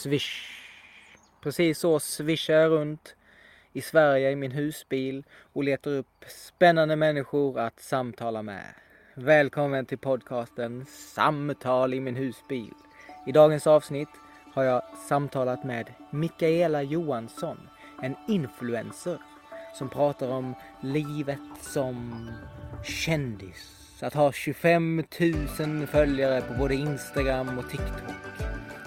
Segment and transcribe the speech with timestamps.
[0.00, 0.46] Swish.
[1.42, 3.16] Precis så swishar jag runt
[3.72, 8.64] i Sverige i min husbil och letar upp spännande människor att samtala med.
[9.14, 12.72] Välkommen till podcasten Samtal i min husbil.
[13.26, 14.08] I dagens avsnitt
[14.54, 17.58] har jag samtalat med Mikaela Johansson,
[18.02, 19.18] en influencer
[19.74, 22.30] som pratar om livet som
[22.84, 23.76] kändis.
[24.02, 25.04] Att ha 25
[25.58, 28.39] 000 följare på både Instagram och TikTok.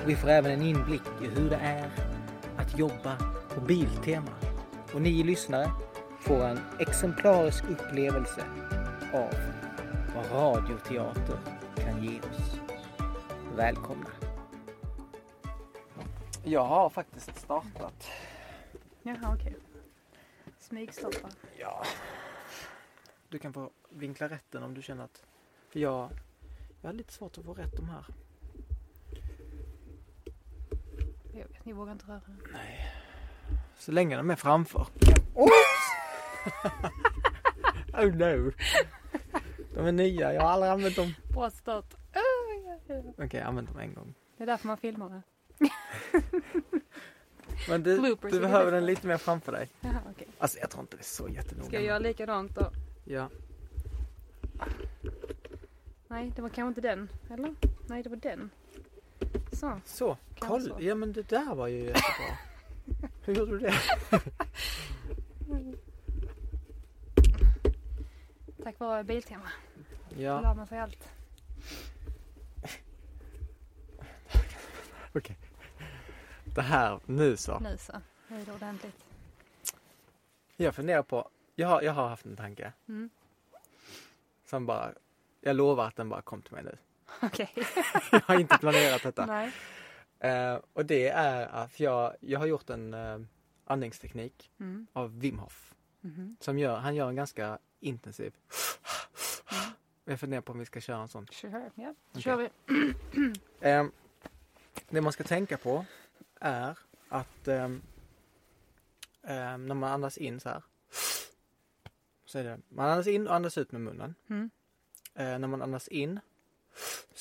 [0.03, 1.91] Och vi får även en inblick i hur det är
[2.57, 3.17] att jobba
[3.49, 4.31] på Biltema.
[4.93, 5.71] Och ni lyssnare
[6.19, 8.45] får en exemplarisk upplevelse
[9.13, 9.33] av
[10.15, 11.39] vad radioteater
[11.75, 12.59] kan ge oss.
[13.55, 14.09] Välkomna!
[16.43, 18.07] Jag har faktiskt startat.
[19.03, 19.55] Jaha, okej.
[20.59, 21.29] Smygstoppa.
[21.59, 21.83] Ja.
[23.29, 25.23] Du kan få vinkla rätten om du känner att...
[25.69, 26.09] För jag,
[26.81, 28.05] jag har lite svårt att få rätt de här.
[31.33, 32.37] Jag vet, ni vågar inte röra den.
[32.53, 32.91] Nej.
[33.77, 34.87] Så länge de är framför.
[35.33, 35.53] Oops!
[37.93, 38.51] oh no.
[39.73, 41.13] De är nya, jag har aldrig använt dem.
[41.33, 41.93] Bra start.
[41.93, 42.79] Oh, ja.
[42.83, 44.13] Okej, okay, jag använt dem en gång.
[44.37, 45.21] Det är därför man filmar det.
[47.69, 49.69] Men du, Bloopers du behöver den lite mer framför dig.
[49.81, 50.27] Jaha, okej.
[50.37, 51.67] Alltså jag tror inte det är så jättenoga.
[51.67, 52.71] Ska jag göra likadant då?
[53.03, 53.29] Ja.
[56.07, 57.09] Nej, det var kanske inte den.
[57.29, 57.55] Eller?
[57.87, 58.49] Nej, det var den.
[59.55, 59.79] Så.
[59.85, 60.81] Så, kolla.
[60.81, 62.37] Ja men det där var ju jättebra.
[63.25, 63.73] Hur gjorde du det?
[68.63, 69.49] Tack vare Biltema.
[70.17, 71.09] Ja, lär man sig allt.
[75.15, 75.37] okej.
[76.55, 77.59] Det här, nu så.
[77.59, 77.93] Nu så.
[78.27, 79.05] Nu är det ordentligt.
[80.55, 83.09] Jag funderar på, jag har, jag har haft en tanke Mm.
[84.45, 84.93] som bara,
[85.41, 86.77] jag lovar att den bara kom till mig nu.
[87.21, 87.53] Okej.
[88.11, 89.25] Jag har inte planerat detta.
[89.25, 89.51] Nej.
[90.19, 93.19] Eh, och det är att jag, jag har gjort en eh,
[93.65, 94.87] andningsteknik Mm.
[94.93, 95.73] av Wim Hof.
[96.01, 96.37] Mhm.
[96.39, 98.33] Som gör, han gör en ganska intensiv.
[99.51, 99.63] Mm.
[100.05, 101.27] Jag funderar på om vi ska köra en sån.
[101.31, 101.71] Sure.
[101.75, 102.21] Ja, då Okej.
[102.21, 102.49] kör vi.
[103.69, 103.85] Eh,
[104.89, 105.85] det man ska tänka på
[106.39, 106.77] är
[107.09, 107.81] att ehm,
[109.23, 110.63] ehm, när man andas in så här.
[112.25, 114.15] Så är det, man andas in och andas ut med munnen.
[114.29, 114.49] Mm.
[115.15, 116.19] Eh, när man andas in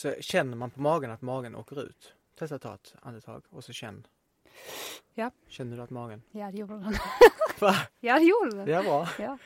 [0.02, 2.12] så känner man på magen att magen åker ut.
[2.38, 4.06] Testa att ta ett andetag och så känn.
[5.14, 5.30] Ja.
[5.48, 6.22] Känner du att magen?
[6.32, 6.96] Ja, det gjorde den.
[7.58, 7.74] Va?
[8.00, 8.66] Ja, det gjorde den.
[8.66, 9.08] Det är bra.
[9.18, 9.38] Ja.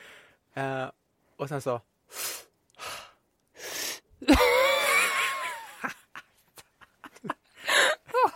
[0.53, 0.89] Eh,
[1.35, 1.81] och sen så.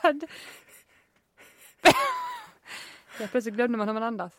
[0.03, 0.23] Vad?
[3.19, 4.33] Ja, plötsligt glömde man hur man andas.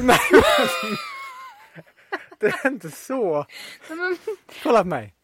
[0.00, 0.18] Nej,
[2.38, 3.46] det är inte så.
[4.62, 5.14] Kolla på mig.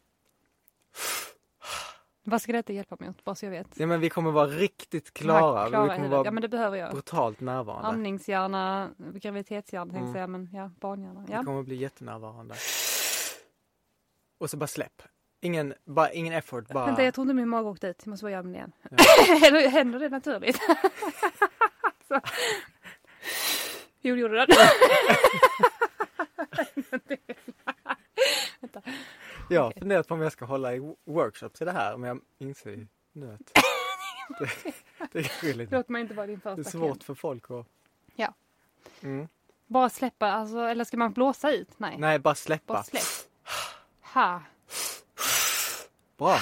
[2.23, 3.25] Vad ska detta hjälpa åt?
[3.25, 3.67] Bara så jag vet.
[3.75, 5.69] Ja, men vi kommer vara riktigt klara.
[5.69, 6.93] Klara vi kommer vara Ja men det behöver jag.
[6.93, 7.89] brutalt närvarande.
[7.89, 10.07] Andningshjärna, graviditetshjärna tänkte Mm.
[10.09, 11.25] jag säga men ja, barnhjärna.
[11.29, 11.43] Vi Ja.
[11.45, 12.55] kommer bli jättenärvarande.
[14.39, 15.03] Och så bara släpp.
[15.43, 16.87] Ingen, bara, ingen effort, bara...
[16.87, 18.73] Vänta jag tror inte min mage åkte ut, jag måste bara göra den igen.
[18.83, 18.97] Ja.
[19.49, 20.57] Eller händer det naturligt?
[22.09, 22.21] så.
[24.01, 24.47] Jo det gjorde den.
[28.61, 28.83] Vänta.
[29.50, 32.21] Jag har funderat på om jag ska hålla i workshops i det här, men jag
[32.49, 33.65] inser nu att
[34.38, 34.50] det,
[35.12, 37.05] det, är lite, Låt mig inte vara din det är första svårt klient.
[37.05, 37.66] för folk att...
[38.15, 38.34] Ja.
[39.00, 39.28] Mm.
[39.66, 41.69] Bara släppa, alltså, eller ska man blåsa ut?
[41.77, 41.97] Nej.
[41.99, 42.72] Nej, bara släppa.
[42.75, 43.03] Bara släpp.
[44.15, 44.43] Ha.
[46.19, 46.37] Bra.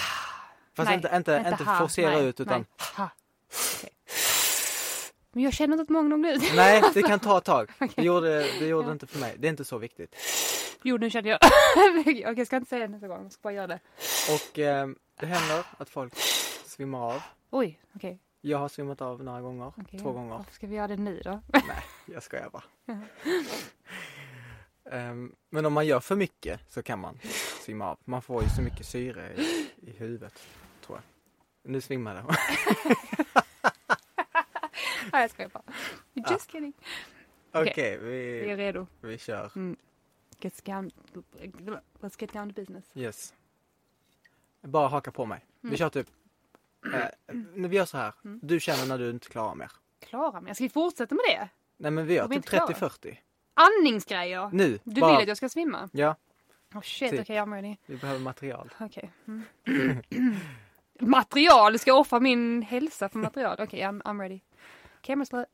[0.77, 1.79] Fast Nej, inte, inte, inte ha.
[1.79, 2.65] forcera Nej, ut utan...
[2.99, 3.09] Nej.
[3.77, 3.91] Okej.
[5.33, 6.53] Men jag känner inte att åkte ut.
[6.57, 7.71] Nej, det kan ta ett tag.
[7.79, 8.05] Det Okej.
[8.05, 8.93] gjorde, det gjorde Ja.
[8.93, 9.35] inte för mig.
[9.39, 10.15] Det är inte så viktigt.
[10.83, 11.39] Jo, nu kände jag.
[12.01, 13.23] Okej, jag ska inte säga det nästa gång.
[13.23, 13.81] Jag ska bara göra det.
[14.35, 14.89] Och eh,
[15.21, 16.15] det händer att folk
[16.65, 17.23] svimmar av.
[17.51, 18.19] Oj, okej.
[18.41, 19.73] Jag har svimmat av några gånger.
[19.77, 20.01] okej.
[20.01, 20.37] Två gånger.
[20.37, 21.41] Varför ska vi göra det nu då?
[21.53, 22.63] Nej, jag skojar bara.
[22.85, 22.97] Ja.
[24.91, 27.19] Ehm, men om man gör för mycket så kan man
[27.61, 27.99] svimma av.
[28.05, 30.43] Man får ju så mycket syre i, i huvudet,
[30.87, 31.05] tror jag.
[31.73, 32.25] Nu svimmar det.
[35.13, 35.63] Nej, jag skojar bara.
[36.33, 36.73] Just kidding.
[37.53, 37.99] Okej, Okej.
[37.99, 38.87] Vi är vi, redo.
[39.01, 39.51] vi kör.
[39.57, 39.77] Mm.
[40.41, 40.91] Get down,
[42.01, 42.85] let's get down to business.
[42.95, 43.35] Yes.
[44.61, 45.45] Bara haka på mig.
[45.61, 45.79] Vi Mm.
[45.79, 46.07] kör typ,
[46.95, 47.35] eh,
[47.69, 48.15] vi gör så här.
[48.25, 48.41] Mm.
[48.43, 49.71] Du känner när du inte klarar mer.
[50.01, 50.55] Klara mig.
[50.55, 51.49] Ska vi fortsätta med det?
[51.77, 52.67] Nej men vi gör vi typ inte klara?
[52.67, 53.19] 30-40.
[53.55, 54.51] Andningsgrejer.
[54.53, 55.89] Nu, Du bara, vill att jag ska svimma?
[55.93, 56.17] ja,
[56.75, 57.21] Oh shit, Typ.
[57.21, 57.77] okej I'm ready.
[57.87, 58.71] vi behöver material.
[58.81, 59.11] Okej.
[59.27, 59.43] Mm.
[61.01, 61.79] material?
[61.79, 63.57] Ska jag offra min hälsa för material?
[63.61, 64.41] Okej, I'm, I'm ready.
[65.01, 65.47] Camera.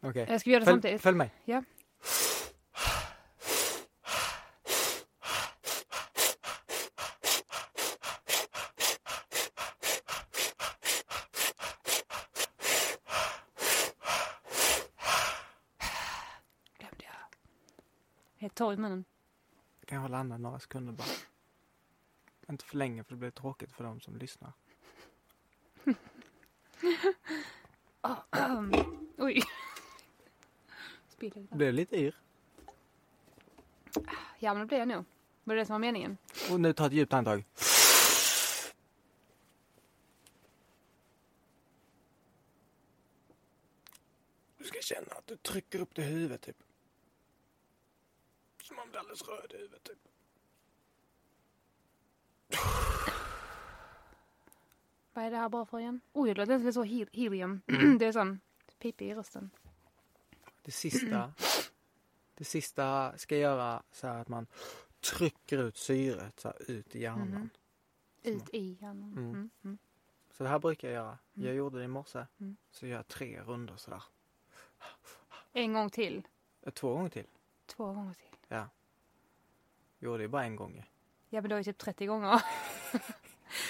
[0.00, 1.02] Okej, Jag ska vi göra det följ, samtidigt?
[1.02, 1.30] följ mig.
[1.44, 1.62] Ja.
[18.56, 19.04] Torr i munnen.
[19.84, 21.06] Kan jag hålla andan några sekunder bara?
[22.48, 24.52] Inte för länge för det blir tråkigt för de som lyssnar.
[29.16, 29.42] Oj.
[31.08, 31.46] Spiller.
[31.50, 32.14] Blir lite yr.
[34.38, 35.04] Ja men det blir jag nog.
[35.44, 36.16] Var det det som var meningen?
[36.50, 37.44] Och nu ta ett djupt andetag.
[44.58, 46.56] Du ska känna att du trycker upp det i huvudet typ.
[48.66, 49.98] Som om du är alldeles röd i huvudet typ.
[55.12, 56.00] Vad är det här bara för igen?
[56.12, 57.60] Oj, det låter så he- helium.
[57.98, 58.40] det är sån
[58.78, 59.50] pipig i rösten.
[60.62, 61.32] Det sista,
[62.34, 64.46] det sista ska göra så här att man
[65.00, 67.28] trycker ut syret så här ut i hjärnan.
[67.28, 67.50] Mhm.
[68.22, 69.12] Ut i hjärnan.
[69.12, 69.30] Mm.
[69.30, 69.50] Mm.
[69.64, 69.78] Mm.
[70.30, 71.18] Så det här brukar jag göra.
[71.34, 71.56] Jag Mm.
[71.56, 72.26] gjorde det i morse.
[72.40, 72.56] Mm.
[72.70, 74.02] Så gör jag tre runder sådär.
[75.52, 76.22] En gång till.
[76.74, 77.26] Två gånger till.
[77.66, 78.36] Två gånger till.
[78.48, 78.68] Ja.
[80.06, 80.84] Gjorde det bara en gång.
[81.30, 82.28] Ja men det var ju typ 30 gånger.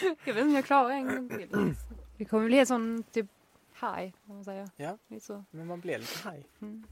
[0.03, 1.75] jag vet inte om jag klarar en gång till.
[2.17, 3.27] Det kommer bli en sån typ
[3.81, 4.69] high, om man säger.
[4.77, 4.99] Ja.
[5.09, 5.45] Lite så.
[5.51, 6.47] Men man blir lite haj.
[6.63, 6.87] Mm.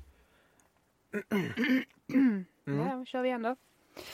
[2.66, 2.86] Mm.
[2.86, 3.56] Ja, kör vi igen då.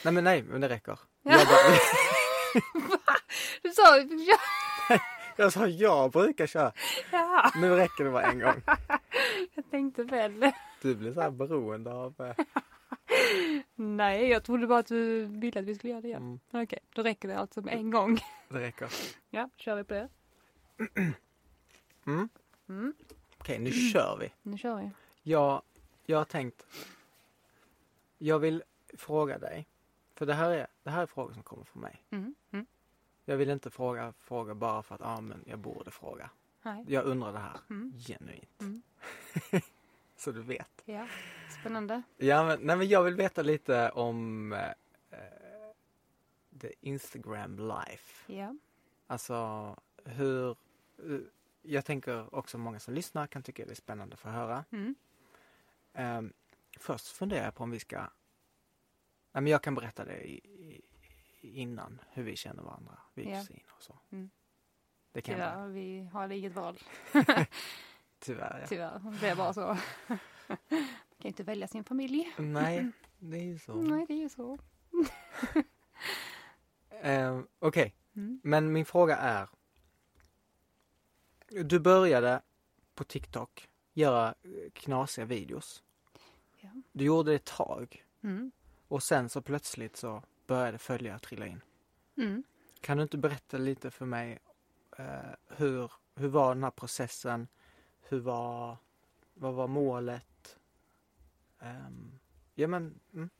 [0.05, 0.99] Nej men nej, men det räcker.
[1.23, 1.33] Ja.
[1.33, 3.01] Jag, bara,
[3.63, 4.39] Du sa ja.
[5.37, 6.73] jag sa jag brukar köra.
[7.13, 7.51] ja.
[7.55, 8.63] Nu räcker det bara en gång.
[9.55, 10.51] Jag tänkte väl.
[10.83, 12.35] Du blir så här beroende av...
[13.83, 16.23] Nej, jag trodde bara att du ville att vi skulle göra det igen.
[16.53, 18.19] Mm, Okej, då räcker det alltså med en gång.
[18.49, 18.89] det räcker.
[19.31, 20.09] Ja, kör vi på det.
[22.07, 22.29] Mm.
[22.69, 22.95] Mm.
[23.39, 24.33] Okej, nu kör vi.
[24.43, 24.91] Nu kör vi.
[25.23, 25.63] Jag,
[26.07, 26.67] jag har tänkt...
[28.19, 28.63] Jag vill
[28.95, 29.67] fråga dig.
[30.15, 32.03] För det här är, det här är frågor som kommer från mig.
[32.11, 32.35] Mm.
[32.51, 32.67] Mm.
[33.25, 36.31] Jag vill inte fråga frågor bara för att ah, men jag borde fråga.
[36.63, 36.85] Nej.
[36.89, 37.93] Jag undrar det här Mm.
[38.07, 38.85] genuint.
[40.21, 40.83] Så du vet.
[40.85, 41.07] Ja,
[41.61, 42.03] spännande.
[42.17, 44.69] Ja, men, nej, men jag vill veta lite om eh,
[46.61, 48.33] the Instagram life.
[48.33, 48.57] Ja.
[49.07, 50.51] Alltså hur...
[50.99, 51.19] eh,
[51.63, 54.65] Jag tänker också många som lyssnar kan tycka det är spännande att få höra.
[54.71, 54.95] Mm.
[55.93, 56.33] Ehm,
[56.79, 57.99] först funderar jag på om vi ska...
[59.33, 60.35] Nej, men jag kan berätta det i,
[61.41, 63.41] i, innan, hur vi känner varandra, vi är Ja.
[63.41, 63.99] kusiner och så.
[64.11, 64.31] Mm.
[65.13, 66.79] Det kan Tyvärr, vi har inget val.
[68.21, 68.67] Tyvärr, ja.
[68.67, 69.61] Tyvärr, det är bara så.
[70.07, 70.19] Man
[71.19, 72.35] kan inte välja sin familj.
[72.39, 73.75] Nej, det är ju så.
[73.83, 74.59] Nej, det är ju så.
[77.03, 78.41] Ehm, Okej, Mm.
[78.45, 79.49] men min fråga är.
[81.49, 82.43] Du började
[82.95, 85.83] på TikTok göra eh, knasiga videos.
[86.61, 86.69] Ja.
[86.93, 88.51] Du gjorde det ett tag Mm.
[88.89, 91.61] och sen så plötsligt så började följare trilla in.
[92.17, 92.43] Mm.
[92.81, 94.39] Kan du inte berätta lite för mig
[94.99, 95.07] eh,
[95.49, 97.49] hur, hur var den här processen?
[98.11, 98.77] Hur var,
[99.35, 100.59] vad var målet?
[101.61, 102.13] Ehm,
[102.55, 103.31] ja men, mm,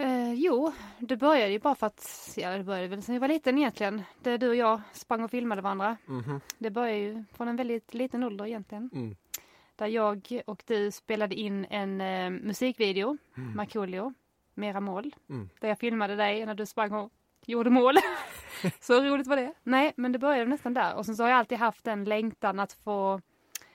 [0.00, 3.28] Eh, jo, det började ju bara för att, ja det började väl sen jag var
[3.28, 4.02] liten egentligen.
[4.22, 5.96] Där du och jag sprang och filmade varandra.
[6.06, 8.90] mhm, Det började ju från en väldigt liten ålder egentligen.
[8.92, 9.16] mm,
[9.76, 14.14] Där jag och du spelade in en eh, musikvideo, mm, Markoolio,
[14.54, 15.14] Mera mål.
[15.28, 15.48] mm.
[15.60, 17.12] Där jag filmade dig när du sprang och
[17.46, 17.94] gjorde mål.
[18.80, 19.52] Så roligt var det.
[19.62, 20.94] Nej, men det började nästan där.
[20.94, 23.20] Och sen så har jag alltid haft en längtan att få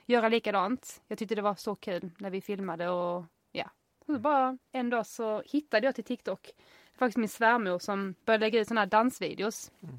[0.06, 1.02] göra likadant.
[1.08, 3.70] Jag tyckte det var så kul när vi filmade och ja.
[4.06, 6.42] Så bara en dag så hittade jag till TikTok.
[6.42, 9.72] Det var faktiskt min svärmor som började lägga ut sådana här dansvideos.
[9.82, 9.98] Mm.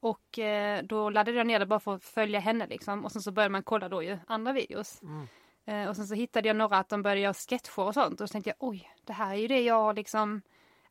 [0.00, 3.04] Och eh, då laddade jag ner det bara för att följa henne liksom.
[3.04, 5.02] Och sen så började man kolla då ju andra videos.
[5.02, 5.26] Mm.
[5.64, 8.20] Eh, och sen så hittade jag några att de började göra sketcher och sånt.
[8.20, 10.42] Och så tänkte jag oj, det här är ju det jag har liksom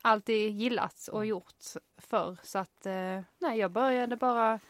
[0.06, 1.62] alltid gillat och gjort
[1.98, 2.36] förr.
[2.42, 4.60] Så att eh, nej, jag började bara.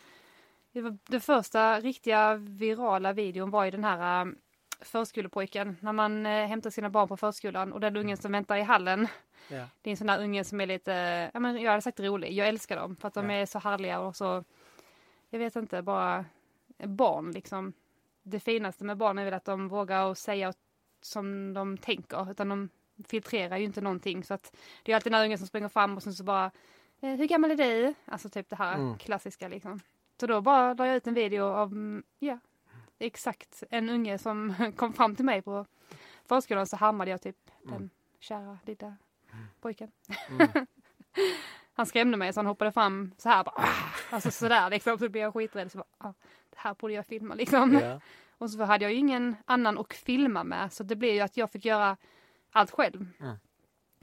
[1.06, 4.32] Det första riktiga virala videon var ju den här eh,
[4.80, 5.76] förskolepojken.
[5.80, 9.08] När man eh, hämtar sina barn på förskolan och den ungen som väntar i hallen.
[9.50, 9.66] Ja.
[9.82, 10.92] Det är en sån där unge som är lite,
[11.34, 12.32] ja men jag hade sagt rolig.
[12.32, 13.36] Jag älskar dem för att de Ja.
[13.36, 14.44] är så härliga och så,
[15.30, 16.24] jag vet inte, bara
[16.78, 17.72] barn liksom.
[18.22, 20.52] Det finaste med barn är väl att de vågar och säga
[21.00, 22.68] som de tänker, utan de
[23.08, 24.24] filtrerar ju inte någonting.
[24.24, 26.50] Så att det är alltid den här ungen som springer fram och sen så bara,
[27.00, 27.94] eh, hur gammal är du?
[28.04, 28.98] Alltså typ det här Mm.
[28.98, 29.80] klassiska liksom.
[30.20, 32.38] Så då bara la jag ut en video av, mm, ja,
[32.98, 35.66] exakt en unge som kom fram till mig på
[36.24, 37.78] förskolan så härmade jag typ Mm.
[37.78, 38.96] den kära lilla
[39.60, 39.90] pojken.
[40.30, 40.48] Mm.
[41.74, 43.74] Han skrämde mig så han hoppade fram så här bara, "Ah!"
[44.10, 44.98] alltså sådär liksom.
[44.98, 45.72] Så blev jag skiträdd.
[45.72, 46.12] Så bara, ah,
[46.50, 47.72] det här borde jag filma liksom.
[47.82, 48.00] Ja.
[48.38, 51.36] Och så hade jag ju ingen annan att filma med så det blev ju att
[51.36, 51.96] jag fick göra
[52.56, 53.06] allt själv.
[53.20, 53.36] Mm.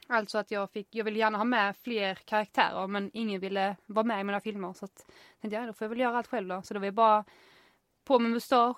[0.08, 4.06] Alltså att jag fick, jag ville gärna ha med fler karaktärer men ingen ville vara
[4.06, 6.48] med i mina filmer så att tänkte jag, då får jag väl göra allt själv
[6.48, 6.62] då.
[6.62, 7.24] Så det var ju bara
[8.04, 8.78] på med mustasch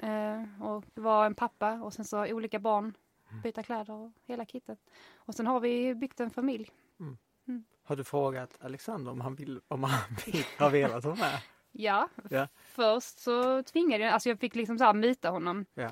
[0.00, 2.94] eh, och det var en pappa och sen så olika barn
[3.42, 4.78] byta kläder och hela kittet.
[5.16, 6.70] Och sen har vi byggt en familj.
[7.84, 11.38] Har du frågat Alexander om han vill, om han vill, har velat vara med?
[11.72, 12.48] Ja, Ja.
[12.62, 15.66] först så tvingade jag, alltså jag fick liksom så här myta honom.
[15.74, 15.90] Ja.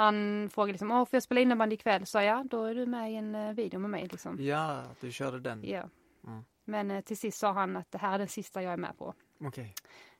[0.00, 2.06] Han frågade liksom, åh får jag spela innebandy ikväll?
[2.06, 4.36] Så ja, då är du med i en eh, video med mig liksom.
[4.40, 5.64] Ja, du körde den.
[5.64, 5.88] Ja.
[6.26, 6.44] Mm.
[6.64, 8.98] Men eh, till sist sa han att det här är den sista jag är med
[8.98, 9.14] på.
[9.40, 9.74] Okej.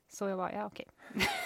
[0.09, 0.87] Så jag var ja okej.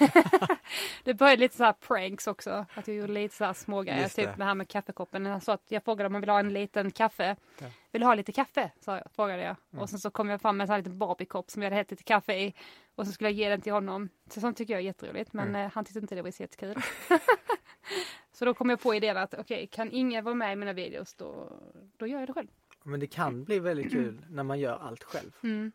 [1.05, 2.67] det började lite så här pranks också.
[2.75, 4.09] Att jag gjorde lite så här smågrejer.
[4.09, 4.35] Typ det.
[4.37, 5.27] det här med kaffekoppen.
[5.27, 7.37] Jag, sa att jag frågade om man vill ha en liten kaffe.
[7.61, 7.67] Ja.
[7.93, 8.71] Vill du ha lite kaffe?
[8.81, 9.57] Sa jag, frågade jag.
[9.73, 9.83] Mm.
[9.83, 11.77] Och sen så kom jag fram med en sån här liten Barbie-kopp som jag hade
[11.77, 12.55] hällt lite kaffe i.
[12.95, 14.09] Och så skulle jag ge den till honom.
[14.31, 15.33] Så sånt tycker jag är jätteroligt.
[15.33, 15.67] Men Mm.
[15.67, 16.77] eh, han tyckte inte det var så jättekul.
[18.35, 21.15] så då kom jag på idén att okej, kan ingen vara med i mina videos
[21.15, 21.53] då,
[21.97, 22.49] då gör jag det själv.
[22.83, 25.37] Men det kan bli väldigt kul när man gör allt själv.
[25.43, 25.73] Mm.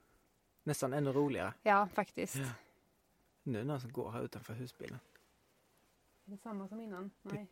[0.64, 1.54] Nästan ännu roligare.
[1.64, 2.36] Ja, faktiskt.
[2.36, 2.50] Ja.
[3.44, 5.00] Nu är det någon som går här utanför husbilen.
[6.26, 7.12] Är det samma som innan?
[7.22, 7.48] Nej.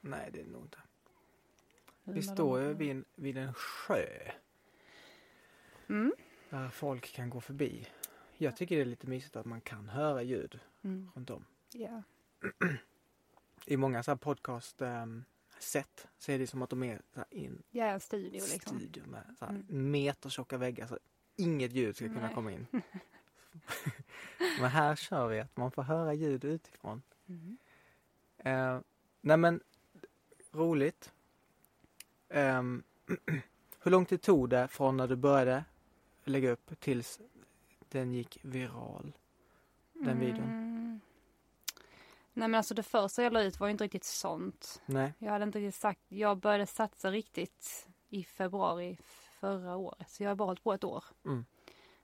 [0.00, 0.78] Nej, det är det nog inte.
[2.04, 4.06] Vi står ju vid en, vid en sjö
[5.88, 6.12] Mm.
[6.50, 7.88] där folk kan gå förbi.
[8.36, 11.10] Jag tycker det är lite mysigt att man kan höra ljud Mm.
[11.14, 11.44] runt om.
[11.72, 12.02] Ja.
[13.66, 15.24] I många så här podcast ehm,
[15.58, 17.00] sätt så är det som att de är
[17.30, 18.78] i en är en studio liksom.
[18.78, 19.90] studio med så här Mm.
[19.90, 20.98] metertjocka väggar så
[21.36, 22.34] inget ljud ska kunna Nej.
[22.34, 22.66] komma in.
[24.60, 27.02] men här kör vi att man får höra ljud utifrån.
[27.28, 27.56] Mm.
[28.38, 28.80] Eh,
[29.20, 29.60] nej men
[30.52, 31.12] roligt.
[32.28, 32.82] Ehm,
[33.80, 35.64] hur lång tid tog det från när du började
[36.24, 37.20] lägga upp tills
[37.88, 39.12] den gick viral?
[39.92, 40.71] Den videon?
[42.34, 42.40] Mm.
[42.40, 44.82] Nej men alltså det första jag la ut var ju inte riktigt sånt.
[44.86, 45.14] Nej.
[45.18, 48.98] Jag hade inte riktigt sagt, jag började satsa riktigt i februari
[49.40, 50.10] förra året.
[50.10, 51.04] Så jag har bara hållit på ett år.
[51.24, 51.44] Mm.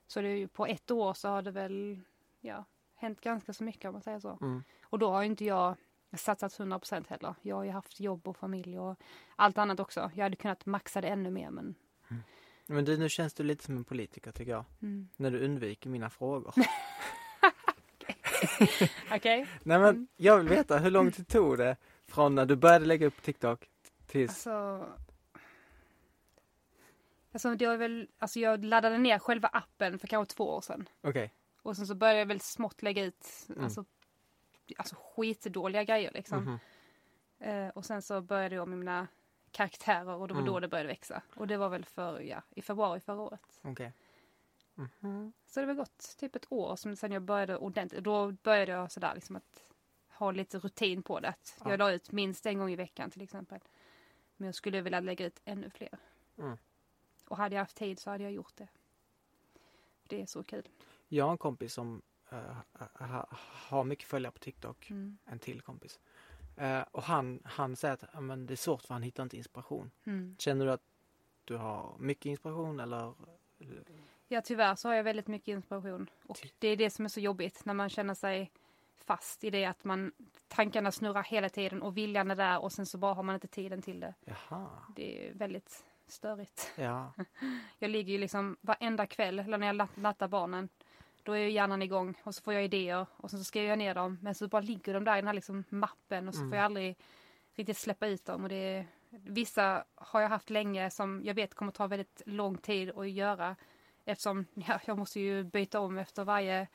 [0.07, 2.01] Så det är ju på ett år så har det väl,
[2.41, 4.39] ja, hänt ganska så mycket om man säger så.
[4.41, 4.63] Mm.
[4.83, 5.77] Och då har ju inte jag
[6.17, 7.35] satsat 100% heller.
[7.43, 8.97] Jag har ju haft jobb och familj och
[9.37, 10.11] allt annat också.
[10.15, 11.75] Jag hade kunnat maxa det ännu mer men
[12.67, 14.65] Men du, nu känns du lite som en politiker tycker jag.
[14.83, 15.09] mm.
[15.17, 16.55] När du undviker mina frågor.
[19.13, 19.47] Okej.
[19.63, 23.07] Nej men jag vill veta hur lång tid tog det från när du började lägga
[23.07, 23.69] upp TikTok
[24.07, 24.31] tills...
[24.47, 24.87] Alltså,
[27.33, 30.89] alltså, det var väl, alltså jag laddade ner själva appen för kanske två år sedan.
[31.01, 31.33] Okej.
[31.63, 33.65] Och sen så började jag väl smått lägga ut Mm.
[33.65, 33.85] alltså,
[34.77, 36.45] alltså skitdåliga grejer liksom.
[36.45, 36.59] Mhm.
[37.41, 39.07] Eh, och sen så började jag med mina
[39.51, 40.53] karaktärer och det var Mm.
[40.53, 41.23] då det började växa.
[41.35, 43.61] Och det var väl för, ja, i februari förra året.
[43.63, 43.93] Okej.
[45.01, 45.33] Mhm.
[45.47, 48.05] Så det var gått typ ett år som sen jag började ordentligt.
[48.05, 49.65] Då började jag sådär liksom att
[50.09, 51.29] ha lite rutin på det.
[51.29, 51.71] Att Ja.
[51.71, 53.61] Jag la ut minst en gång i veckan till exempel.
[54.37, 55.99] Men jag skulle vilja lägga ut ännu fler.
[56.39, 56.57] Mm.
[57.29, 58.69] Och hade jag haft tid så hade jag gjort det.
[60.07, 60.69] Det är så kul.
[61.09, 62.03] Jag har en kompis som
[62.99, 63.29] ha,
[63.69, 64.91] har mycket följare på TikTok.
[64.91, 65.19] Mm.
[65.25, 66.01] En till kompis.
[66.57, 69.91] Eh, och han, han säger att men det är svårt för han hittar inte inspiration.
[70.05, 70.37] Mm.
[70.39, 70.85] Känner du att
[71.45, 73.15] du har mycket inspiration eller?
[74.29, 76.11] Ja tyvärr så har jag väldigt mycket inspiration.
[76.27, 78.51] Och det är det som är så jobbigt när man känner sig
[79.05, 80.13] fast i det att man
[80.49, 83.47] tankarna snurrar hela tiden och viljan är där och sen så bara har man inte
[83.49, 84.15] tiden till det.
[84.25, 84.69] Jaha.
[84.97, 86.73] Det är väldigt störigt.
[86.77, 87.13] Ja.
[87.79, 90.69] Jag ligger ju liksom varenda kväll, eller när jag nattar barnen.
[91.23, 93.79] Då är ju hjärnan igång och så får jag idéer och sen så skriver jag
[93.79, 94.19] ner dem.
[94.23, 96.51] Men så bara ligger de där i den här liksom mappen och så Mm.
[96.51, 96.97] får jag aldrig
[97.55, 98.43] riktigt släppa ut dem.
[98.43, 102.57] Och det är, vissa har jag haft länge som jag vet kommer ta väldigt lång
[102.59, 103.57] tid att göra.
[104.09, 106.69] Eftersom ja, jag måste ju byta om efter varje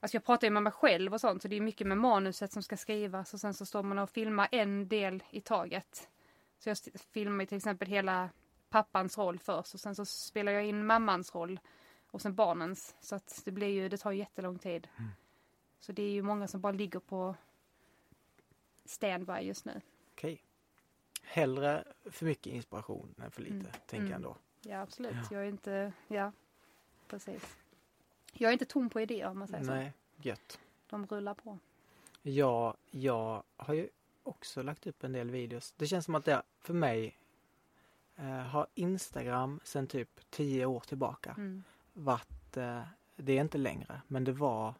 [0.00, 2.52] Alltså jag pratar ju med mig själv och sånt så det är mycket med manuset
[2.52, 6.08] som ska skrivas och sen så står man och filmar en del i taget.
[6.58, 6.78] Så jag
[7.12, 8.30] filmar till exempel hela
[8.68, 11.60] pappans roll först och sen så spelar jag in mammans roll
[12.10, 12.96] och sen barnens.
[13.00, 14.88] Så att det blir ju, det tar ju jättelång tid.
[14.98, 15.10] Mm.
[15.78, 17.34] Så det är ju många som bara ligger på
[18.84, 19.80] standby just nu.
[20.12, 20.42] Okej.
[21.22, 23.66] Hellre för mycket inspiration än för lite, Mm.
[23.72, 24.10] tänker Mm.
[24.10, 24.36] jag ändå.
[24.62, 25.26] Ja absolut, Ja.
[25.30, 26.32] jag är inte, ja
[27.12, 27.56] precis.
[28.32, 29.70] Jag är inte tom på idéer om man säger så.
[29.70, 30.60] Nej, gött.
[30.86, 31.58] De rullar på.
[32.22, 33.88] Ja, jag har ju
[34.22, 35.74] också lagt upp en del videos.
[35.76, 37.18] Det känns som att det för mig
[38.16, 41.64] eh, har Instagram sedan typ tio år tillbaka Mm.
[41.92, 42.82] varit, eh,
[43.16, 44.74] det är inte längre, men det var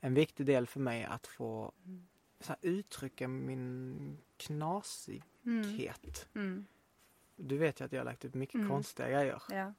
[0.00, 2.06] en viktig del för mig att få Mm.
[2.40, 6.28] så här, uttrycka min knasighet.
[6.34, 6.46] Mm.
[6.46, 6.66] Mm.
[7.36, 8.68] Du vet ju att jag har lagt upp mycket Mm.
[8.68, 9.42] konstiga grejer.
[9.50, 9.72] Ja.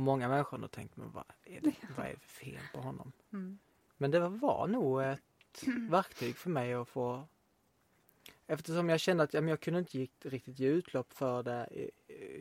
[0.00, 2.80] Och många människor har tänkt, men vad är, det, vad är det för fel på
[2.80, 3.12] honom?
[3.32, 3.58] Mm.
[3.96, 7.28] Men det var nog ett verktyg för mig att få
[8.46, 11.90] Eftersom jag kände att ja, men jag kunde inte riktigt ge utlopp för det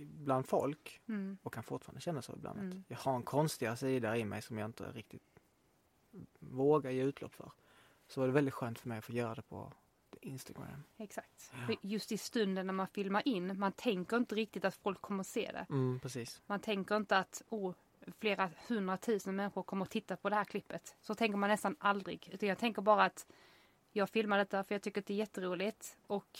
[0.03, 1.37] bland folk Mm.
[1.43, 2.83] och kan fortfarande känna så ibland Mm.
[2.87, 5.39] jag har en konstigare sida i mig som jag inte riktigt
[6.39, 7.51] vågar ge utlopp för.
[8.07, 9.73] Så var det väldigt skönt för mig att få göra det på
[10.21, 10.83] Instagram.
[10.97, 11.51] Exakt.
[11.67, 11.75] Ja.
[11.81, 15.27] Just i stunden när man filmar in, man tänker inte riktigt att folk kommer att
[15.27, 15.65] se det.
[15.69, 16.41] Mm, precis.
[16.45, 17.73] Man tänker inte att oh,
[18.19, 20.95] flera hundratusen människor kommer att titta på det här klippet.
[21.01, 22.29] Så tänker man nästan aldrig.
[22.31, 23.25] Utan jag tänker bara att
[23.91, 25.97] jag filmar detta för jag tycker att det är jätteroligt.
[26.07, 26.39] Och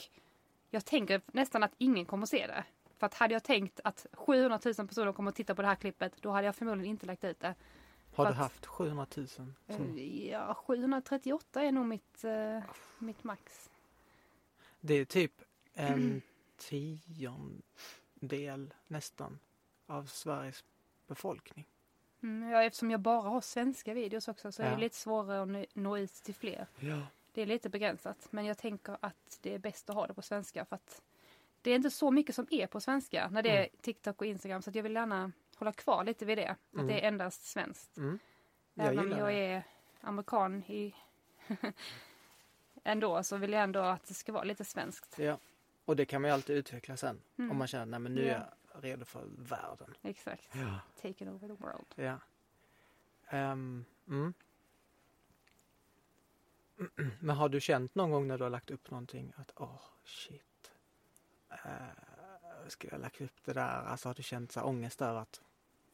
[0.70, 2.64] jag tänker nästan att ingen kommer att se det.
[2.98, 5.76] För att hade jag tänkt att 700 000 personer kommer att titta på det här
[5.76, 7.56] klippet, då hade jag förmodligen inte lagt ut det.
[8.24, 9.28] Har du haft 700 000?
[9.28, 9.54] Som...
[10.32, 12.60] Ja, 738 är nog mitt, eh,
[13.00, 13.70] mitt max.
[14.80, 15.34] Det är typ
[15.74, 16.22] en
[16.58, 19.40] tiondel nästan
[19.88, 20.64] av Sveriges
[21.08, 21.66] befolkning.
[22.24, 24.74] Mm, ja, eftersom jag bara har svenska videos också så är Ja.
[24.76, 26.68] det lite svårare att nå- ut till fler.
[26.80, 27.02] Ja.
[27.34, 30.22] Det är lite begränsat, men jag tänker att det är bäst att ha det på
[30.22, 31.02] svenska för att
[31.62, 34.62] det är inte så mycket som är på svenska när det är TikTok och Instagram
[34.62, 36.48] så jag vill gärna hålla kvar lite vid det.
[36.48, 36.88] Att Mm.
[36.88, 37.98] det är endast svenskt.
[37.98, 38.20] Mm.
[38.74, 39.34] Jag Även om jag det.
[39.46, 39.64] är
[40.02, 40.96] amerikan i
[42.84, 45.20] ändå så vill jag ändå att det ska vara lite svenskt.
[45.20, 45.38] Ja.
[45.86, 47.22] Och det kan man ju alltid utveckla sen.
[47.38, 47.52] Mm.
[47.52, 48.34] Om man känner att nu Ja.
[48.34, 49.94] är jag redo för världen.
[50.02, 50.50] Exakt.
[50.56, 50.80] Ja.
[51.02, 51.86] Taken over the world.
[51.96, 52.18] Ja.
[53.28, 54.34] Ehm, mm.
[57.20, 60.72] Men har du känt någon gång när du har lagt upp någonting att åh shit.
[61.66, 63.84] Uh, skulle jag lagt upp det där?
[63.86, 65.42] Alltså har du känt så här ångest över att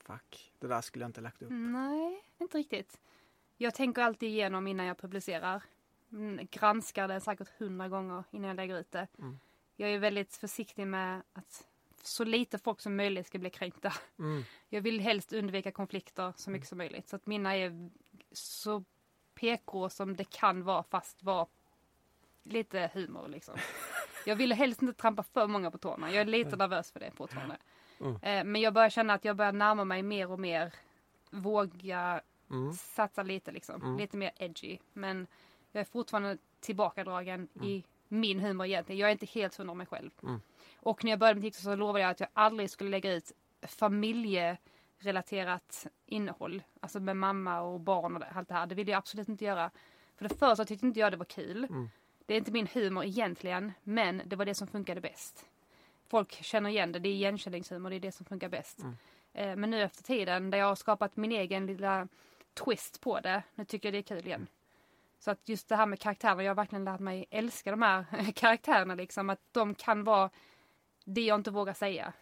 [0.05, 1.49] fuck, det där skulle jag inte lagt upp?
[1.51, 2.99] Nej, inte riktigt.
[3.57, 5.63] Jag tänker alltid igenom innan jag publicerar.
[6.11, 9.07] Mm, Granskar det säkert hundra gånger innan jag lägger ut det.
[9.19, 9.39] Mm.
[9.75, 11.67] Jag är väldigt försiktig med att
[12.03, 13.93] så lite folk som möjligt ska bli kränkta.
[14.19, 14.43] Mm.
[14.69, 17.09] Jag vill helst undvika konflikter så mycket som möjligt.
[17.09, 17.89] Så att mina är
[18.31, 18.83] så
[19.35, 21.47] PK som det kan vara fast vara
[22.43, 23.55] lite humor liksom.
[24.25, 26.11] Jag vill helst inte trampa för många på tårna.
[26.11, 27.57] Jag är lite nervös för det fortfarande.
[27.99, 28.15] Mm.
[28.21, 30.73] Eh, Men jag börjar känna att jag börjar närma mig mer och mer.
[31.31, 32.21] Våga
[32.51, 32.73] Mm.
[32.73, 33.81] satsa lite liksom.
[33.81, 33.97] Mm.
[33.97, 34.77] Lite mer edgy.
[34.93, 35.27] Men
[35.71, 37.67] jag är fortfarande tillbakadragen Mm.
[37.67, 38.99] i min humor egentligen.
[38.99, 40.11] Jag är inte helt hundra mig själv.
[40.23, 40.41] Mm.
[40.79, 43.31] Och när jag började med TikTok så lovade jag att jag aldrig skulle lägga ut
[43.61, 46.63] familjerelaterat innehåll.
[46.79, 48.65] Alltså med mamma och barn och allt det här.
[48.65, 49.71] Det ville jag absolut inte göra.
[50.17, 51.63] För det första tyckte inte jag det var kul.
[51.69, 51.89] Mm.
[52.25, 53.71] Det är inte min humor egentligen.
[53.83, 55.45] Men det var det som funkade bäst.
[56.07, 56.99] Folk känner igen det.
[56.99, 57.89] Det är igenkänningshumor.
[57.89, 58.79] Det är det som funkar bäst.
[58.79, 58.95] Mm.
[59.33, 62.07] Eh, Men nu efter tiden där jag har skapat min egen lilla
[62.53, 63.43] twist på det.
[63.55, 64.47] Nu tycker jag det är kul igen.
[65.19, 68.31] Så att just det här med karaktärer, jag har verkligen lärt mig älska de här
[68.35, 69.29] karaktärerna liksom.
[69.29, 70.29] Att de kan vara
[71.05, 72.13] det jag inte vågar säga.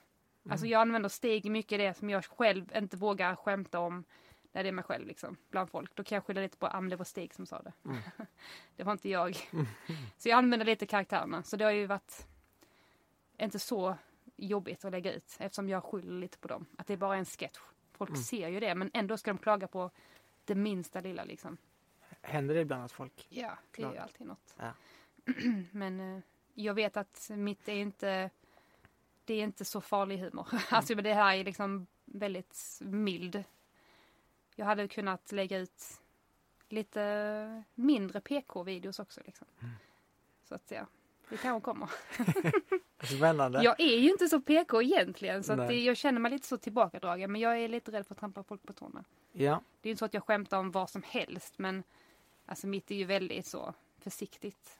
[0.49, 4.03] Alltså jag använder steg mycket det som jag själv inte vågar skämta om
[4.51, 5.95] när det är mig själv liksom, bland folk.
[5.95, 7.73] Då kan jag skylla lite på att det var Stig som sa det.
[7.85, 7.97] Mm.
[8.75, 9.35] det var inte jag.
[10.17, 11.43] så jag använder lite karaktärerna.
[11.43, 12.27] Så det har ju varit
[13.43, 13.95] inte så
[14.35, 16.65] jobbigt att lägga ut eftersom jag skyller lite på dem.
[16.77, 17.59] Att det är bara en sketch.
[17.91, 18.21] Folk Mm.
[18.21, 19.91] ser ju det men ändå ska de klaga på
[20.45, 21.57] det minsta lilla liksom.
[22.21, 23.27] Händer det ibland att folk...
[23.29, 24.55] Ja, det är ju alltid något.
[24.57, 24.73] Ja.
[25.71, 26.21] men eh,
[26.53, 28.29] jag vet att mitt är inte
[29.25, 30.47] det är inte så farlig humor.
[30.69, 33.43] alltså men det här är liksom väldigt mild.
[34.55, 36.01] Jag hade kunnat lägga ut
[36.69, 39.47] lite mindre PK-videos också liksom.
[39.61, 39.73] Mm.
[40.43, 40.85] Så att ja,
[41.29, 41.89] det kanske kommer.
[43.03, 43.63] Spännande.
[43.63, 47.31] Jag är ju inte så PK egentligen så det, jag känner mig lite så tillbakadragen
[47.31, 49.03] men jag är lite rädd för att trampa folk på tårna.
[49.31, 49.61] Ja.
[49.81, 51.83] Det är inte så att jag skämtar om vad som helst men
[52.45, 54.79] alltså mitt är ju väldigt så försiktigt.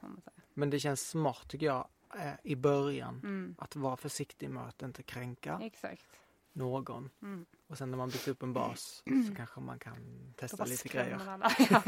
[0.53, 4.81] Men det känns smart tycker jag eh, i början Mm, att vara försiktig med att
[4.81, 6.05] inte kränka exakt.
[6.53, 7.09] någon.
[7.21, 7.45] Mm.
[7.67, 11.19] Och sen när man byggt upp en bas så kanske man kan testa lite grejer.
[11.69, 11.81] ja.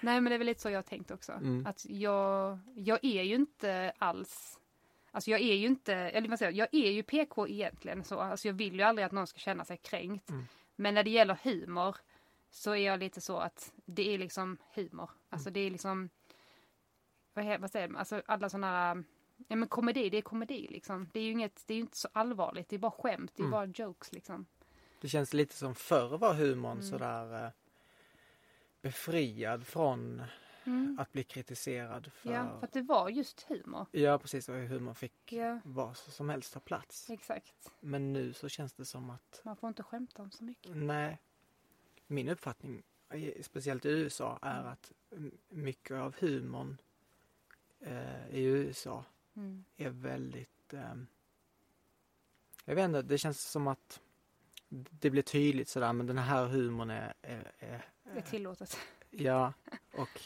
[0.00, 1.32] Nej men det är väl lite så jag har tänkt också.
[1.32, 1.66] Mm.
[1.66, 4.58] Att jag, jag är ju inte alls
[5.14, 8.20] Alltså jag är ju inte, eller vad säger jag, jag är ju PK egentligen så.
[8.20, 10.30] Alltså jag vill ju aldrig att någon ska känna sig kränkt.
[10.30, 10.44] Mm.
[10.76, 11.96] Men när det gäller humor
[12.50, 15.10] så är jag lite så att det är liksom humor.
[15.28, 15.52] Alltså Mm.
[15.54, 16.08] det är liksom
[17.32, 17.98] vad, vad säger man?
[17.98, 19.04] Alltså alla sådana här
[19.48, 21.08] Ja men komedi, det är komedi liksom.
[21.12, 22.68] Det är ju inget, det är inte så allvarligt.
[22.68, 23.50] Det är bara skämt, det är Mm.
[23.50, 24.46] bara jokes liksom.
[25.00, 26.82] Det känns lite som förr var humorn Mm.
[26.82, 27.50] sådär eh,
[28.82, 30.22] befriad från
[30.66, 30.96] Mm.
[31.00, 32.32] att bli kritiserad för...
[32.32, 33.86] Ja, för att det var just humor.
[33.90, 34.48] Ja, precis.
[34.48, 37.10] Och humor fick Ja, vad som helst ta plats.
[37.10, 37.70] exakt.
[37.80, 40.76] Men nu så känns det som att Man får inte skämta om så mycket.
[40.76, 41.18] nej.
[42.06, 42.82] Min uppfattning,
[43.42, 44.72] speciellt i USA, är Mm.
[44.72, 44.92] att
[45.48, 46.78] mycket av humorn
[47.80, 49.04] eh, i USA
[49.36, 49.64] Mm.
[49.76, 50.72] är väldigt...
[50.72, 51.06] ehm,
[52.64, 54.00] jag vet inte, det känns som att
[54.68, 57.14] det blir tydligt sådär, men den här humorn är...
[57.22, 58.78] är, är är tillåtet.
[59.10, 59.52] Ja,
[59.92, 60.20] och,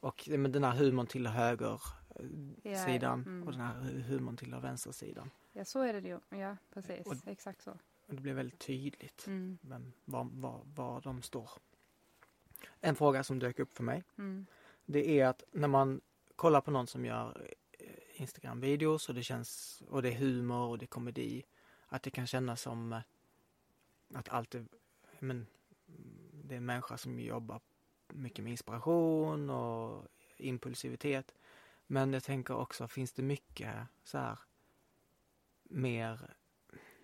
[0.00, 1.82] och men den här humorn tillhör höger
[2.16, 3.42] eh, Ja, Mm.
[3.46, 5.30] och den här hu- humorn tillhör vänstersidan.
[5.52, 6.38] Ja, så är det ju.
[6.38, 7.06] Ja, precis.
[7.06, 7.70] Och- Exakt så.
[8.06, 9.58] Och det blir väldigt tydligt Mm.
[9.62, 11.50] vem, var, var, var de står.
[12.80, 14.46] En fråga som dök upp för mig, Mm.
[14.84, 16.00] det är att när man
[16.36, 20.78] kollar på någon som gör eh, Instagram-videos och det känns, och det är humor och
[20.78, 21.42] det är komedi,
[21.88, 23.00] att det kan kännas som eh,
[24.14, 24.66] att allt är,
[25.18, 25.46] men,
[26.44, 27.60] det är en människa som jobbar
[28.12, 31.34] mycket med inspiration och impulsivitet.
[31.86, 34.38] Men jag tänker också, finns det mycket så här
[35.62, 36.34] mer,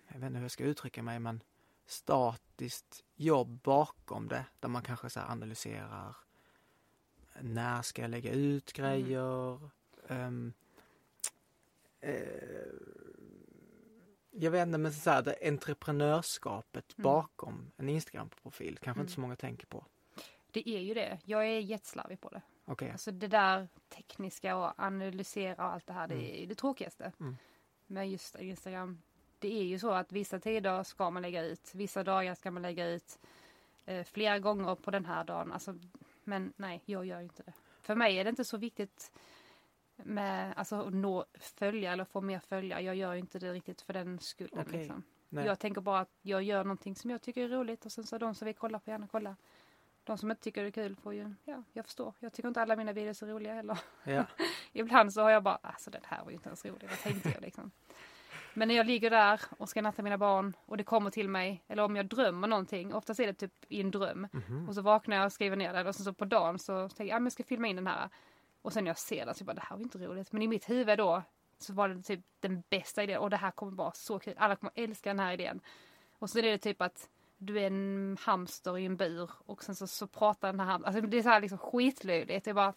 [0.07, 1.43] jag vet inte hur jag ska uttrycka mig, men
[1.85, 6.15] statiskt jobb bakom det där man kanske så analyserar
[7.41, 8.91] när ska jag lägga ut Mm.
[8.91, 9.59] grejer?
[10.07, 10.53] Um,
[11.99, 12.17] eh,
[14.31, 17.03] jag vet inte, men så här, det entreprenörskapet Mm.
[17.03, 19.15] bakom en Instagram-profil kanske inte Mm.
[19.15, 19.85] så många tänker på.
[20.51, 21.19] Det är ju det.
[21.25, 22.41] Jag är jätteslarvig på det.
[22.65, 22.91] Okej.
[22.91, 26.43] Alltså det där tekniska och analysera och allt det här, det Mm.
[26.43, 27.11] är det tråkigaste.
[27.19, 27.37] Mm.
[27.87, 29.01] Men just Instagram,
[29.39, 32.61] det är ju så att vissa tider ska man lägga ut, vissa dagar ska man
[32.61, 33.19] lägga ut
[33.85, 35.51] eh, flera gånger på den här dagen.
[35.51, 35.75] Alltså,
[36.23, 37.53] men nej, jag gör inte det.
[37.81, 39.11] För mig är det inte så viktigt
[39.95, 42.81] med alltså, att nå följa eller få mer följare.
[42.81, 44.65] Jag gör inte det riktigt för den skullen.
[44.67, 44.79] Okej.
[44.79, 45.03] Liksom.
[45.29, 48.17] Jag tänker bara att jag gör någonting som jag tycker är roligt och sen så
[48.17, 49.35] de som vill kolla får gärna kolla.
[50.07, 52.13] De som inte tycker det är kul får ju, ja, jag förstår.
[52.19, 53.79] Jag tycker inte alla mina videos är roliga heller.
[54.03, 54.25] Ja.
[54.73, 57.29] Ibland så har jag bara, alltså den här var ju inte ens rolig, vad tänkte
[57.29, 57.71] jag liksom?
[58.53, 61.63] Men när jag ligger där och ska natta mina barn och det kommer till mig,
[61.67, 64.27] eller om jag drömmer någonting, oftast är det typ i en dröm.
[64.31, 64.69] Mhm.
[64.69, 67.03] Och så vaknar jag och skriver ner det och sen så på dagen så tänker
[67.03, 68.09] jag, ja men jag ska filma in den här.
[68.61, 70.31] Och sen när jag ser den så bara, det här var inte roligt.
[70.31, 71.23] Men i mitt huvud då
[71.59, 74.33] så var det typ den bästa idén och det här kommer vara så kul.
[74.37, 75.59] Alla kommer älska den här idén.
[76.19, 79.75] Och så är det typ att du är en hamster i en bur och sen
[79.75, 80.95] så, så pratar den här hamstern.
[80.95, 82.47] Alltså det är så här liksom skitlöjligt.
[82.47, 82.73] Jag bara,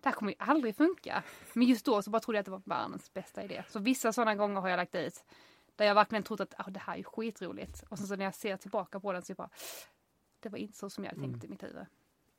[0.00, 1.22] det här kommer ju aldrig funka.
[1.52, 3.64] Men just då så bara trodde jag att det var världens bästa idé.
[3.68, 5.24] Så vissa sådana gånger har jag lagt ut
[5.76, 7.84] där jag verkligen trott att ah, det här är skitroligt.
[7.88, 9.50] Och sen så när jag ser tillbaka på den så jag bara,
[10.40, 11.86] det var inte så som jag tänkt i mitt huvud.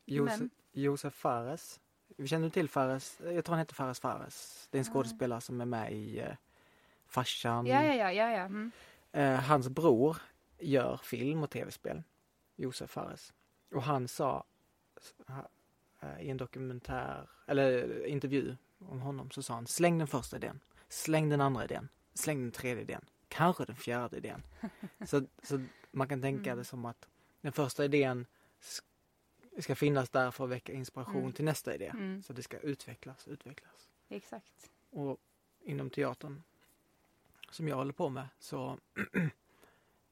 [0.05, 1.79] Josef, Men- Josef Fares.
[2.25, 3.19] Känner du till Fares?
[3.23, 4.67] Jag tror han heter Fares Fares.
[4.71, 6.27] Det är en skådespelare som är med i uh,
[7.07, 7.65] Farsan.
[7.65, 8.43] Ja, ja, ja, ja, ja.
[8.43, 8.71] Mm.
[9.11, 10.17] Eh, hans bror
[10.59, 12.03] gör film och tv-spel.
[12.55, 13.33] Josef Fares.
[13.71, 14.43] Och han sa
[16.01, 20.59] eh, i en dokumentär, eller intervju om honom så sa han släng den första idén.
[20.89, 21.89] Släng den andra idén.
[22.13, 23.05] Släng den tredje idén.
[23.27, 24.43] Kanske den fjärde idén.
[25.05, 26.57] så, så man kan tänka Mm.
[26.57, 27.07] det som att
[27.41, 28.25] den första idén
[28.61, 31.33] sk- ska finnas där för att väcka inspiration Mm.
[31.33, 31.87] till nästa idé.
[31.87, 32.23] Mm.
[32.23, 33.89] Så det ska utvecklas, utvecklas.
[34.09, 34.71] Exakt.
[34.89, 35.17] Och
[35.63, 36.43] inom teatern
[37.51, 38.77] som jag håller på med så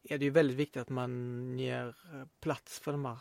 [0.03, 3.19] är det ju väldigt viktigt att man ger eh, plats för de här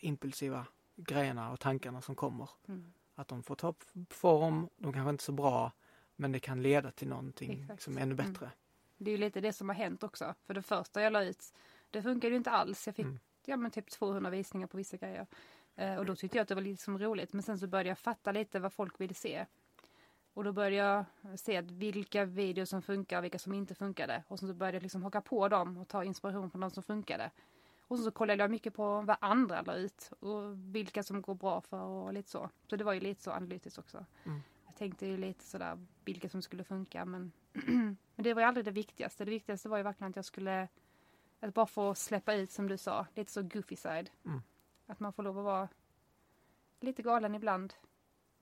[0.00, 2.50] impulsiva grejerna och tankarna som kommer.
[2.68, 2.92] Mm.
[3.14, 3.74] Att de får ta
[4.10, 5.72] form, de kanske inte är så bra
[6.16, 7.82] men det kan leda till någonting Exakt.
[7.82, 8.32] som är ännu Mm.
[8.32, 8.50] bättre.
[8.96, 10.34] Det är ju lite det som har hänt också.
[10.46, 11.54] För det första jag la ut,
[11.90, 12.86] det funkade ju inte alls.
[12.86, 13.18] Jag fick Mm.
[13.44, 15.26] ja, men typ 200 visningar på vissa grejer.
[15.74, 17.32] Eh, och då tyckte jag att det var lite som roligt.
[17.32, 19.46] Men sen så började jag fatta lite vad folk ville se.
[20.36, 20.76] Och då började
[21.22, 24.22] jag se vilka videos som funkar och vilka som inte funkade.
[24.28, 27.30] Och så började jag liksom haka på dem och ta inspiration från de som funkade.
[27.80, 31.60] Och så kollade jag mycket på vad andra la ut och vilka som går bra
[31.60, 32.50] för och lite så.
[32.70, 34.04] Så det var ju lite så analytiskt också.
[34.24, 34.40] Mm.
[34.66, 38.64] Jag tänkte ju lite sådär vilka som skulle funka men, men det var ju aldrig
[38.64, 39.24] det viktigaste.
[39.24, 40.68] Det viktigaste var ju verkligen att jag skulle
[41.40, 44.10] att bara få släppa ut som du sa, lite så goofy side.
[44.24, 44.42] Mm.
[44.86, 45.68] Att man får lov att vara
[46.80, 47.74] lite galen ibland.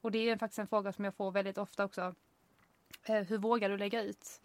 [0.04, 2.14] Och det är faktiskt en fråga som jag får väldigt ofta också.
[3.04, 4.40] Eh, hur vågar du lägga ut?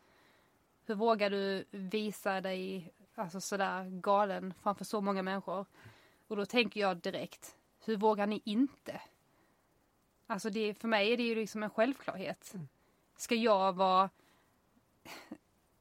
[0.86, 5.65] Hur vågar du visa dig alltså sådär galen framför så många människor?
[6.28, 9.02] Och då tänker jag direkt, hur vågar ni inte?
[10.28, 12.52] Alltså det, för mig är det ju liksom en självklarhet.
[12.54, 12.67] Mm.
[13.15, 14.10] Ska jag vara...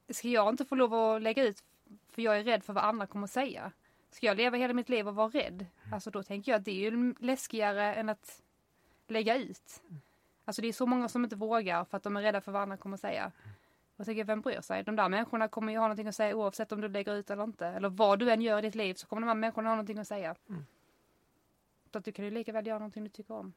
[0.09, 1.65] Ska jag inte få lov att lägga ut
[2.09, 3.73] för jag är rädd för vad andra kommer att säga?
[4.11, 5.67] Ska jag leva hela mitt liv och vara rädd?
[5.93, 8.43] Alltså då tänker jag att det är ju läskigare än att
[9.11, 9.83] lägga ut.
[10.45, 12.63] Alltså det är så många som inte vågar för att de är rädda för vad
[12.63, 13.33] andra kommer att säga.
[13.97, 14.83] Och tänker, vem bryr sig?
[14.83, 17.45] De där människorna kommer ju ha någonting att säga oavsett om du lägger ut eller
[17.45, 17.67] inte.
[17.67, 19.99] Eller vad du än gör i ditt liv så kommer de här människorna ha någonting
[19.99, 20.35] att säga.
[20.49, 20.67] Mm.
[21.93, 23.53] Så att du kan ju lika väl göra någonting du tycker om.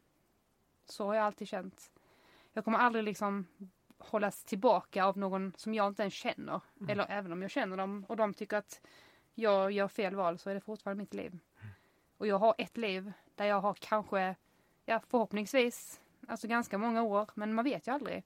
[0.85, 1.91] Så har jag alltid känt.
[2.53, 3.45] Jag kommer aldrig liksom
[3.97, 6.61] hållas tillbaka av någon som jag inte ens känner.
[6.79, 6.89] Mm.
[6.89, 8.81] Eller även om jag känner dem och de tycker att
[9.33, 11.39] jag gör fel val så är det fortfarande mitt liv.
[12.17, 14.35] Och jag har ett liv där jag har kanske,
[14.91, 18.23] ja förhoppningsvis, alltså ganska många år, men man vet ju aldrig.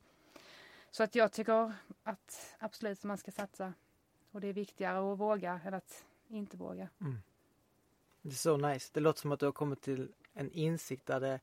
[0.92, 1.74] Så att jag tycker
[2.04, 3.74] att absolut man ska satsa.
[4.32, 6.90] Och det är viktigare att våga än att inte våga.
[8.22, 8.92] Det är så nice.
[8.94, 11.40] Det låter som att du har kommit till en insikt där det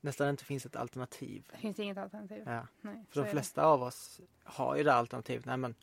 [0.00, 1.48] nästan inte finns ett alternativ.
[1.52, 2.42] Det finns inget alternativ.
[2.46, 2.66] Ja.
[2.80, 5.44] Nej, För de flesta av oss har ju det alternativet.
[5.44, 5.74] Nej men,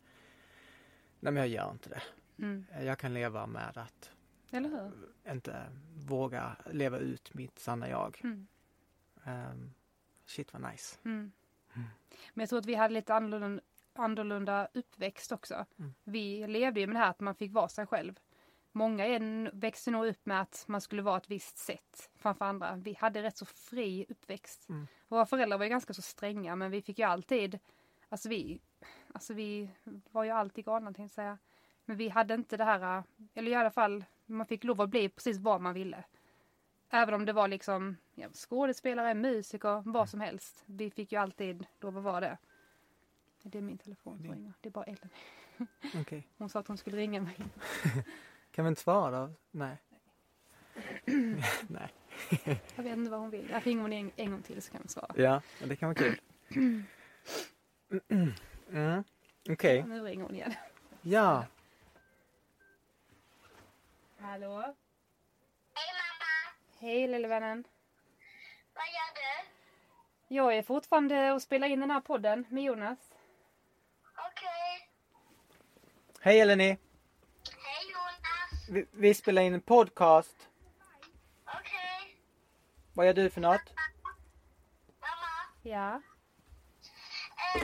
[1.19, 2.01] nej men jag gör inte det.
[2.37, 2.65] Mm.
[2.81, 4.11] Jag kan leva med att
[5.27, 5.65] inte
[6.07, 8.21] våga leva ut mitt sanna jag.
[8.23, 8.47] Mm.
[9.23, 9.73] Ehm,
[10.25, 10.97] shit vad nice.
[11.05, 11.31] Mm.
[12.33, 15.65] Men jag tror att vi hade lite annorlunda, annorlunda uppväxt också.
[15.79, 15.93] Mm.
[16.03, 18.19] Vi levde ju med det här att man fick vara sig själv.
[18.71, 19.05] Många
[19.53, 22.75] växte nog upp med att man skulle vara ett visst sätt framför andra.
[22.75, 24.69] Vi hade rätt så fri uppväxt.
[24.69, 24.87] Mm.
[25.07, 27.59] Våra föräldrar var ju ganska så stränga men vi fick ju alltid,
[28.09, 28.61] alltså vi,
[29.13, 29.69] alltså vi
[30.11, 31.37] var ju alltid galna tänkte jag säga.
[31.85, 33.03] Men vi hade inte det här,
[33.33, 36.03] eller i alla fall, man fick lov att bli precis vad man ville.
[36.89, 40.63] Även om det var liksom ja, skådespelare, musiker, vad som helst.
[40.65, 42.37] Vi fick ju alltid lov att vara det.
[43.43, 44.53] Det är min telefon som ringer.
[44.61, 45.09] Det är bara Ellen.
[46.01, 46.27] Okej.
[46.37, 47.37] Hon sa att hon skulle ringa mig.
[48.51, 49.33] Kan vi inte svara då?
[49.51, 49.77] Nej.
[51.67, 51.93] Nej.
[52.75, 53.49] Jag vet inte vad hon vill.
[53.49, 55.13] Jag ringer hon en, en gång till så kan vi svara.
[55.15, 56.19] Ja, det kan vara kul.
[58.71, 59.03] Mm.
[59.49, 59.83] Okej.
[59.83, 60.53] Nu ringer hon igen.
[61.01, 61.45] Ja.
[64.19, 64.75] Hallå?
[65.73, 66.57] Hej mamma!
[66.79, 67.63] Hej lille vännen.
[68.73, 70.35] Vad gör du?
[70.35, 72.97] Jag är fortfarande och spelar in den här podden med Jonas.
[74.17, 74.89] Okej.
[76.21, 76.77] Hej Eleni.
[77.57, 78.69] Hej Jonas!
[78.69, 80.47] Vi, vi spelar in en podcast.
[81.45, 82.17] Okej.
[82.93, 83.61] Vad gör du för något?
[84.99, 86.01] Mamma, Ja.
[87.55, 87.61] eh,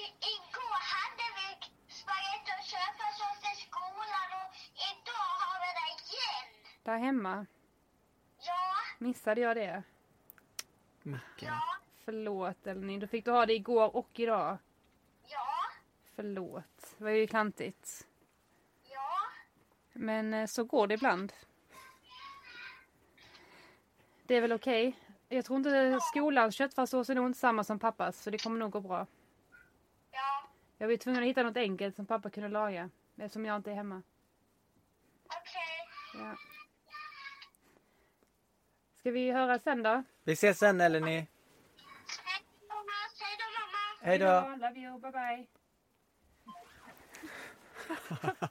[0.00, 0.02] i,
[0.34, 1.48] igår hade vi
[1.92, 4.56] spagetti och köttfärssås i skolan och
[4.90, 6.74] idag har vi det igen.
[6.82, 7.46] Där hemma.
[8.40, 9.82] Ja, Missade jag det?
[11.08, 11.48] Mycket.
[11.48, 11.60] ja,
[12.04, 12.98] Förlåt Elni.
[12.98, 14.58] Då fick du ha det igår och idag.
[15.28, 15.46] ja,
[16.16, 16.94] Förlåt.
[16.98, 18.06] Det var ju klantigt.
[18.84, 19.08] ja.
[19.92, 21.32] Men eh, så går det ibland.
[24.26, 24.96] Det är väl okej.
[25.28, 28.70] Jag tror inte skolans köttfärssås är nog inte samma som pappas så det kommer nog
[28.70, 29.06] gå bra.
[30.10, 33.70] Ja, Jag var tvungen att hitta något enkelt som pappa kunde laga eftersom jag inte
[33.70, 34.02] är hemma.
[35.24, 35.88] okej.
[36.14, 36.36] Ja.
[39.00, 40.02] Ska vi höra sen då?
[40.24, 41.26] Vi ses sen Eleni.
[42.20, 43.98] Hej då mamma.
[44.00, 44.66] Hej då.
[44.66, 45.46] Love you, bye bye.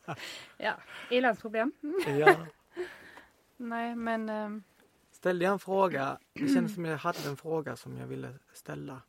[0.57, 0.73] ja,
[1.09, 1.71] ilandsproblem.
[2.19, 2.35] Ja.
[3.57, 4.63] Nej, men ehm,
[5.11, 6.19] Ställde jag en fråga.
[6.33, 9.01] Det kändes som jag hade en fråga som jag ville ställa.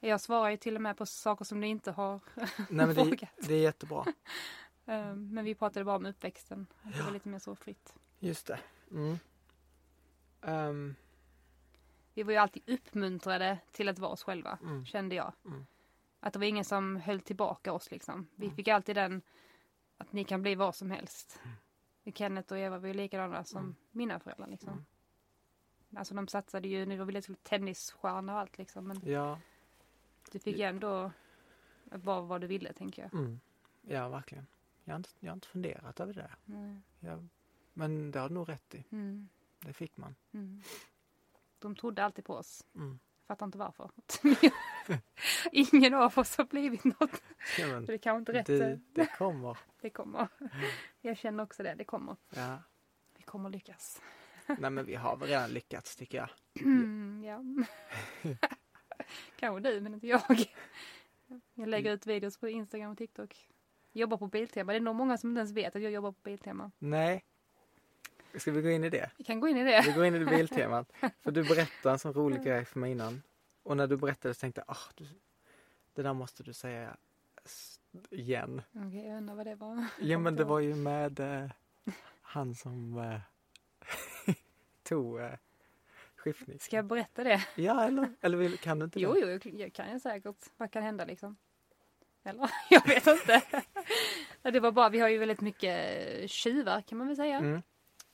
[0.00, 2.94] jag svarar ju till och med på saker som ni inte har Nej men det,
[2.94, 3.30] frågat.
[3.40, 4.04] det är jättebra.
[4.86, 6.66] Ehm, men vi pratade bara om uppväxten.
[6.82, 7.94] Det var lite mer så fritt.
[8.18, 8.58] Just det.
[8.90, 9.18] Mm.
[10.44, 10.94] Ehm,
[12.14, 14.86] Vi var ju alltid uppmuntrade till att vara oss själva, Mm.
[14.86, 15.32] kände jag.
[15.44, 15.66] Mm.
[16.20, 18.26] Att det var ingen som höll tillbaka oss liksom.
[18.34, 19.22] Vi fick alltid den
[19.98, 21.40] att ni kan bli vad som helst.
[22.14, 23.74] Kenneth och Eva var ju likadana som Mm.
[23.90, 24.68] mina föräldrar liksom.
[24.72, 24.84] Mm.
[25.96, 28.86] Alltså de satsade ju, nu var vi lite tennisstjärna och allt liksom.
[28.88, 29.38] Men ja.
[30.32, 31.10] du fick ju ändå
[31.84, 33.14] vara vad du ville tänker jag.
[33.14, 33.40] Mm.
[33.82, 34.46] Ja, verkligen.
[34.84, 36.30] Jag har, inte, jag har inte funderat över det.
[36.48, 36.82] Mm.
[37.00, 37.28] Jag,
[37.72, 38.84] men det har du nog rätt i.
[38.92, 39.28] Mm.
[39.64, 40.14] Det fick man.
[40.34, 40.62] Mm.
[41.58, 42.66] De trodde alltid på oss.
[42.74, 42.98] Mm.
[43.26, 43.90] Fattar inte varför.
[45.52, 47.22] Ingen av oss har blivit något.
[47.58, 48.46] Ja, men, det kanske inte rätt.
[48.46, 49.58] det, det kommer.
[49.80, 50.28] Det kommer.
[51.00, 51.74] Jag känner också det.
[51.74, 52.16] Det kommer.
[52.30, 52.62] Ja.
[53.16, 54.02] Vi kommer lyckas.
[54.46, 56.30] Nej men vi har väl redan lyckats tycker jag.
[56.60, 57.42] Mm, ja.
[59.36, 60.44] Kanske du, men inte jag.
[61.54, 63.48] Jag lägger ut videos på Instagram och TikTok.
[63.92, 64.72] Jobbar på Biltema.
[64.72, 66.70] Det är nog många som inte ens vet att jag jobbar på Biltema.
[66.78, 67.24] Nej.
[68.38, 69.10] Ska vi gå in i det?
[69.18, 69.82] Vi kan gå in i det.
[69.86, 70.92] Vi går in i biltemat.
[71.22, 73.22] För du berättade en sån rolig grej för mig innan.
[73.62, 75.02] Och när du berättade så tänkte jag, ah,
[75.94, 76.96] det där måste du säga
[78.10, 78.62] igen.
[78.74, 79.86] Okej, jag undrar vad det var.
[80.00, 81.50] Ja men det var ju med eh,
[82.22, 83.20] han som eh,
[84.82, 85.30] tog eh,
[86.16, 86.58] skiftning.
[86.58, 87.46] Ska jag berätta det?
[87.54, 89.20] Ja eller, eller kan du inte Jo, det?
[89.20, 90.36] jo, jag- jag kan jag säkert.
[90.56, 91.36] Vad kan hända liksom?
[92.26, 92.50] Eller?
[92.70, 93.42] Jag vet inte.
[94.50, 97.36] Det var bara, vi har ju väldigt mycket tjuvar kan man väl säga.
[97.38, 97.62] Mm.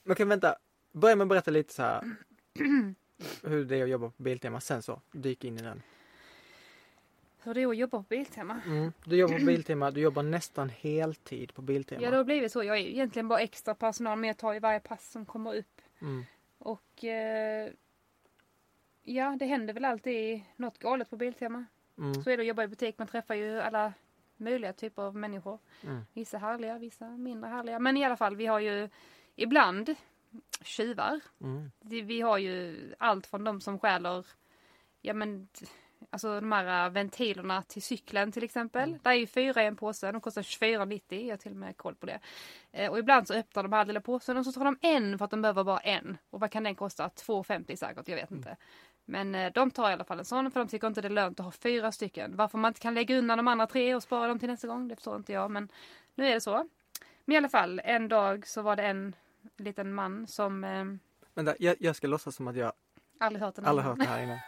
[0.02, 0.56] Men okej vänta,
[0.92, 2.16] börja med att berätta lite så här
[3.42, 5.82] hur det är att jobba på Biltema, sen så dyk in i den.
[7.42, 8.60] Hur det är att jobba på Biltema.
[8.66, 8.92] Mm.
[9.04, 12.02] Du jobbar på Biltema, du jobbar nästan heltid på Biltema.
[12.02, 12.64] Ja, det har blivit så.
[12.64, 15.80] Jag är egentligen bara extra personal men jag tar ju varje pass som kommer upp.
[16.00, 16.24] Mm.
[16.58, 17.70] Och eh,
[19.02, 21.64] ja, det händer väl alltid något galet på Biltema.
[21.98, 22.14] Mm.
[22.14, 22.98] Så är det att jobba i butik.
[22.98, 23.92] Man träffar ju alla
[24.36, 25.58] möjliga typer av människor.
[25.84, 26.00] Mm.
[26.12, 27.78] Vissa härliga, vissa mindre härliga.
[27.78, 28.88] Men i alla fall, vi har ju
[29.36, 29.94] ibland
[30.62, 31.20] tjuvar.
[31.40, 31.70] Mm.
[31.80, 34.26] Vi har ju allt från de som stjäler,
[35.00, 35.48] ja men
[36.10, 38.88] Alltså de här ventilerna till cykeln till exempel.
[38.88, 39.00] Mm.
[39.02, 41.22] Det är ju fyra i en påse, de kostar 24,90.
[41.26, 42.20] Jag har till och med koll på det.
[42.72, 45.24] Eh, och ibland så öppnar de här lilla påsen och så tar de en för
[45.24, 46.18] att de behöver bara en.
[46.30, 47.08] Och vad kan den kosta?
[47.08, 48.56] 2,50 säkert, jag vet inte.
[49.04, 51.10] Men eh, de tar i alla fall en sån för de tycker inte det är
[51.10, 52.36] lönt att ha fyra stycken.
[52.36, 54.88] Varför man inte kan lägga undan de andra tre och spara dem till nästa gång,
[54.88, 55.50] det förstår inte jag.
[55.50, 55.68] Men
[56.14, 56.68] nu är det så.
[57.30, 59.14] Men i alla fall, en dag så var det en
[59.56, 60.84] liten man som eh,
[61.34, 62.72] Vänta, jag, jag ska låtsas som att jag
[63.20, 64.38] aldrig hört den aldrig hört det här innan.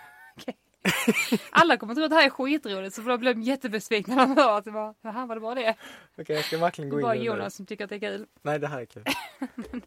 [1.51, 4.59] Alla kommer tro att det här är skitroligt så de blir jättebesvikna när de hör
[4.59, 5.75] att det var, jaha var det bara det?
[6.19, 7.31] Okej, jag ska verkligen gå in bara i det nu.
[7.31, 8.27] Jonas som tycker att det är kul.
[8.43, 9.05] Nej, det här är kul.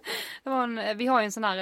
[0.43, 1.58] Det var en, vi har ju en sån här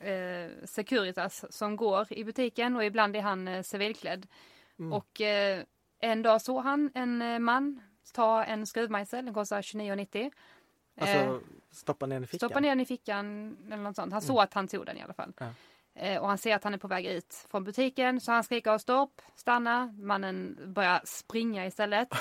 [0.00, 4.26] eh, eh, Securitas som går i butiken och ibland är han eh, civilklädd.
[4.78, 4.92] Mm.
[4.92, 5.62] Och eh,
[6.00, 7.80] en dag såg han en eh, man
[8.12, 10.30] ta en skruvmejsel, den kostar 29,90.
[11.00, 11.36] Alltså, Eh,
[11.70, 12.48] stoppa ner den i fickan.
[12.48, 14.12] Stoppa ner den i fickan eller något sånt.
[14.12, 15.32] Han såg att han tog den i alla fall.
[15.38, 15.46] Ja.
[15.94, 18.78] Eh, och han ser att han är på väg ut från butiken så han skriker
[18.78, 19.94] stopp, stanna.
[19.98, 22.08] Mannen börjar springa istället.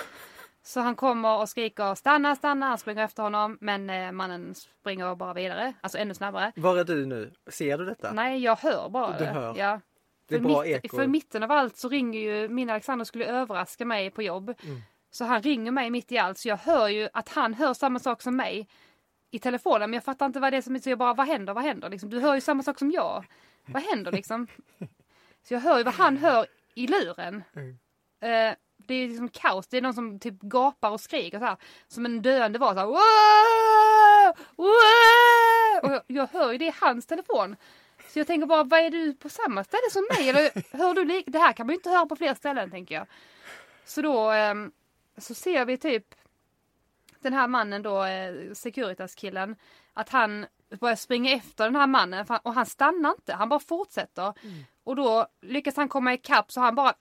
[0.63, 2.65] Så han kommer och skriker stanna, stanna.
[2.65, 5.73] Han springer efter honom men eh, mannen springer bara vidare.
[5.82, 6.52] Alltså ännu snabbare.
[6.56, 7.32] Var är du nu?
[7.47, 8.12] Ser du detta?
[8.12, 9.32] Nej, jag hör bara Du det.
[9.32, 9.56] hör.
[9.58, 9.80] Ja.
[10.28, 10.97] det är för, bra mitt, eko.
[10.97, 14.54] för mitten av allt så ringer ju min Alexander skulle överraska mig på jobb.
[14.63, 14.82] Mm.
[15.17, 17.99] Så han ringer mig mitt i allt så jag hör ju att han hör samma
[17.99, 18.67] sak som mig
[19.32, 21.27] i telefonen men jag fattar inte vad det är som är så jag bara vad
[21.27, 22.10] händer, vad händer liksom?
[22.10, 23.25] Du hör ju samma sak som jag.
[23.65, 24.47] Vad händer liksom?
[25.47, 27.43] Så jag hör ju vad han hör i luren.
[27.56, 27.77] Mm.
[28.21, 31.58] Eh, det är liksom kaos, det är någon som typ gapar och skriker så här
[31.88, 32.86] som en döende var så här.
[32.88, 34.36] "Wow!
[34.56, 37.56] Wow!" Och jag, jag hör ju det i hans telefon.
[38.13, 40.30] Så jag tänker bara, vad är du på samma ställe som mig?
[40.30, 42.95] Eller hör du lik- Det här kan man ju inte höra på fler ställen tänker
[42.95, 43.08] jag.
[43.86, 44.71] Så då ehm,
[45.17, 46.15] så ser vi typ
[47.19, 49.56] den här mannen då, eh, Securitas-killen,
[49.93, 50.45] att han
[50.80, 54.34] börjar springa efter den här mannen och han stannar inte, han bara fortsätter.
[54.84, 56.93] Och då lyckas han komma ikapp så han bara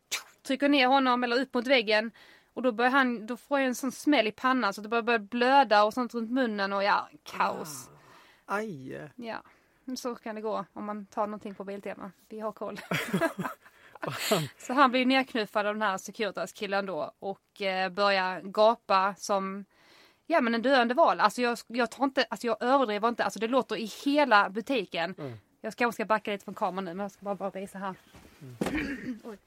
[0.42, 2.10] trycker ner honom eller upp mot väggen.
[2.54, 5.02] Och då börjar han, då får jag en sån smäll i pannan så det börjar,
[5.02, 7.90] börjar blöda och sånt runt munnen och ja, kaos.
[8.46, 9.10] Aj!
[9.16, 9.42] Ja,
[9.96, 12.12] så kan det gå om man tar någonting på Biltema.
[12.28, 12.80] Vi har koll.
[14.58, 19.64] så han blir nerknuffad av den här Securitas-killen då och eh, börjar gapa som
[20.26, 21.20] Ja men en döende val.
[21.20, 23.24] Alltså jag, jag tar inte, alltså jag överdriver inte.
[23.24, 25.14] Alltså det låter i hela butiken.
[25.18, 25.38] Mm.
[25.60, 27.78] Jag ska, kanske ska backa lite från kameran nu men jag ska bara, bara visa
[27.78, 27.94] här.
[29.24, 29.38] Oj.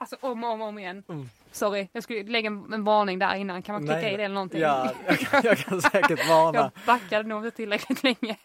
[0.00, 1.04] Alltså om och om, om igen.
[1.08, 1.28] Mm.
[1.52, 3.62] Sorry, jag skulle lägga en, en varning där innan.
[3.62, 4.60] Kan man klicka Nej, i det eller någonting?
[4.60, 6.58] Ja, jag kan, jag kan säkert varna.
[6.58, 8.36] Jag backade nog inte tillräckligt länge.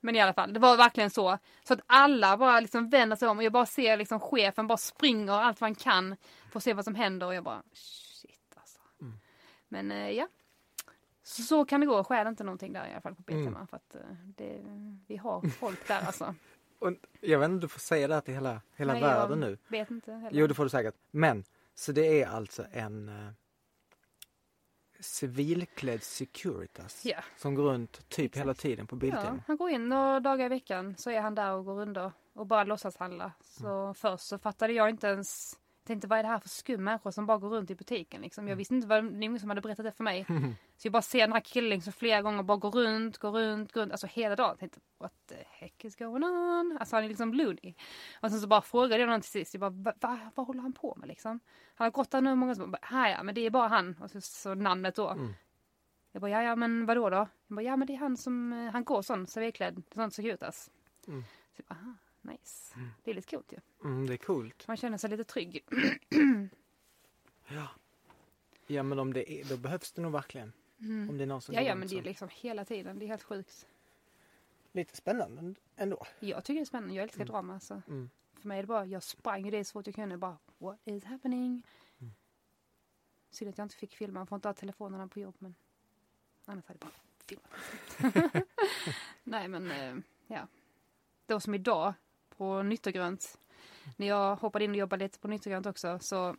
[0.00, 1.38] Men i alla fall, det var verkligen så.
[1.64, 4.78] Så att alla bara liksom vänder sig om och jag bara ser liksom chefen bara
[4.78, 6.16] springer allt vad han kan
[6.52, 8.78] för att se vad som händer och jag bara shit alltså.
[9.00, 9.18] Mm.
[9.68, 10.28] Men eh, ja.
[11.22, 12.04] Så, så kan det gå.
[12.04, 13.44] Stjäl inte någonting där i alla fall på Mm.
[13.44, 14.58] Biltema för att eh, det,
[15.06, 16.34] vi har folk där alltså.
[16.78, 19.42] Och jag vet inte om du får säga det här till hela, hela Nej, världen
[19.42, 19.58] jag nu.
[19.68, 20.38] Vet inte heller.
[20.40, 20.94] Jo, det får du säkert.
[21.10, 23.28] Men, så det är alltså en eh,
[25.00, 27.18] civilklädd Securitas Ja.
[27.36, 29.38] som går runt typ hela tiden på Ja, Biltema.
[29.46, 31.98] han går in några dagar i veckan så är han där och går runt
[32.34, 33.32] och bara låtsas handla.
[33.40, 33.94] Så Mm.
[33.94, 37.26] först så fattade jag inte ens tänkte vad är det här för skum människor som
[37.26, 38.42] bara går runt i butiken liksom.
[38.42, 38.48] Mm.
[38.48, 40.26] Jag visste inte vad det var som hade berättat det för mig.
[40.76, 43.72] Så jag bara ser den här killen liksom flera gånger bara gå runt, gå runt,
[43.72, 43.92] gå runt.
[43.92, 44.48] Alltså hela dagen.
[44.50, 46.76] Jag tänkte what the heck is going on?
[46.80, 47.74] Alltså han är liksom loony.
[48.20, 49.54] Och sen så bara frågade jag honom till sist.
[49.54, 51.40] Jag bara va, va, vad håller han på med liksom?
[51.74, 53.96] Han har gått där nu många bara här ja men det är bara han.
[54.00, 55.08] Och så, så namnet då.
[55.08, 55.34] Mm.
[56.12, 57.16] Jag bara ja ja men vadå då?
[57.16, 60.70] Jag bara ja men det är han som, eh, han går sån civilklädd, sån Securitas.
[61.08, 61.24] Mm.
[61.56, 61.94] Så aha,
[62.26, 62.74] nice.
[63.04, 63.58] Det är lite coolt ju.
[63.84, 64.68] Mm, det är coolt.
[64.68, 65.64] Man känner sig lite trygg.
[67.48, 67.68] Ja.
[68.66, 70.52] Ja, men om det är, då behövs det nog verkligen.
[70.78, 73.06] Om det är någon som Ja ja men det är liksom hela tiden, det är
[73.06, 73.66] helt sjukt.
[74.72, 76.06] Lite spännande ändå.
[76.20, 77.60] Jag tycker det är spännande, jag älskar drama.
[77.60, 77.82] Så.
[77.88, 78.10] Mm.
[78.34, 80.16] För mig är det bara, jag sprang det så fort jag kunde.
[80.16, 81.62] Bara, what is happening?
[81.98, 82.14] Mm.
[83.30, 85.34] Synd att jag inte fick filma, man får inte ha telefonerna på jobb.
[85.38, 85.54] Men
[86.44, 88.46] annars hade jag bara filmat.
[89.24, 90.46] Nej men, eh, ja.
[91.26, 91.94] Då som idag
[92.38, 93.38] på Nytt och grönt.
[93.96, 96.36] När jag hoppade in och jobbade lite på Nytt och grönt också så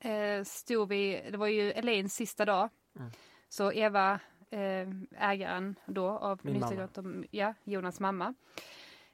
[0.00, 2.68] eh, stod vi, det var ju Elaines sista dag.
[2.98, 3.10] Mm.
[3.48, 4.20] Så Eva,
[4.50, 8.34] eh, ägaren då av Min Nytt och ja, Jonas mamma.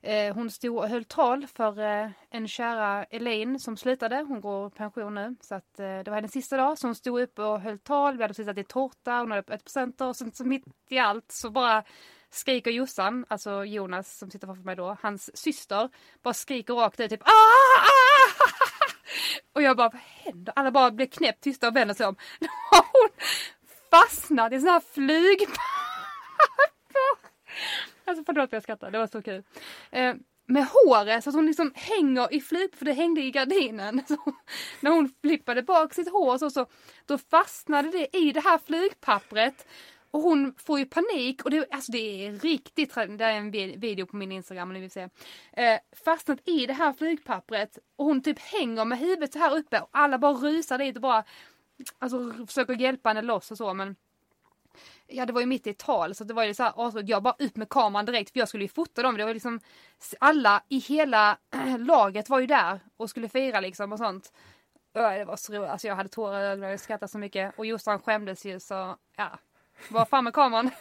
[0.06, 4.16] Eh, hon stod och höll tal för eh, en kära Elaine som slutade.
[4.28, 5.36] Hon går i pension nu.
[5.40, 6.78] Så att, eh, det var hennes sista dag.
[6.78, 8.16] Så hon stod upp och höll tal.
[8.16, 9.18] Vi hade precis ätit tårta.
[9.18, 10.08] Hon hade ett presenter.
[10.08, 11.84] Och sen så mitt i allt så bara
[12.34, 15.88] skriker Jossan, alltså Jonas som sitter framför mig då, hans syster,
[16.22, 17.94] bara skriker rakt ut typ Aah!
[19.52, 20.52] Och jag bara, vad händer?
[20.56, 22.16] Alla bara blir knäppt tysta och vänder sig om.
[22.40, 23.08] Då har hon
[23.90, 25.58] fastnat i sån här flygpapper.
[28.04, 29.42] Alltså förlåt för jag skrattar, det var så kul.
[29.90, 30.14] Eh,
[30.46, 34.02] med håret så att hon liksom hänger i flyg, för det hängde i gardinen.
[34.08, 34.16] Så
[34.80, 36.66] när hon flippade bak sitt hår så, så
[37.06, 39.66] då fastnade det i det här flygpappret.
[40.14, 43.18] Och hon får ju panik och det, alltså det är riktigt, trendigt.
[43.18, 43.50] det är en
[43.80, 45.08] video på min Instagram om ni vill se.
[45.52, 49.80] Eh, fastnat i det här flygpappret och hon typ hänger med huvudet så här uppe
[49.80, 51.24] och alla bara rusar dit och bara
[51.98, 53.96] alltså försöker hjälpa henne loss och så men
[55.06, 57.22] Ja det var ju mitt i ett tal så det var ju så här, jag
[57.22, 59.16] bara upp med kameran direkt för jag skulle ju fota dem.
[59.16, 59.60] Det var liksom
[60.18, 64.32] alla i hela äh, laget var ju där och skulle fira liksom och sånt.
[64.92, 65.70] Det var så roligt.
[65.70, 67.58] Alltså jag hade tårar i ögonen, och skrattade så mycket.
[67.58, 69.38] Och Jossan skämdes ju så, ja.
[69.90, 70.70] Var fram med kameran.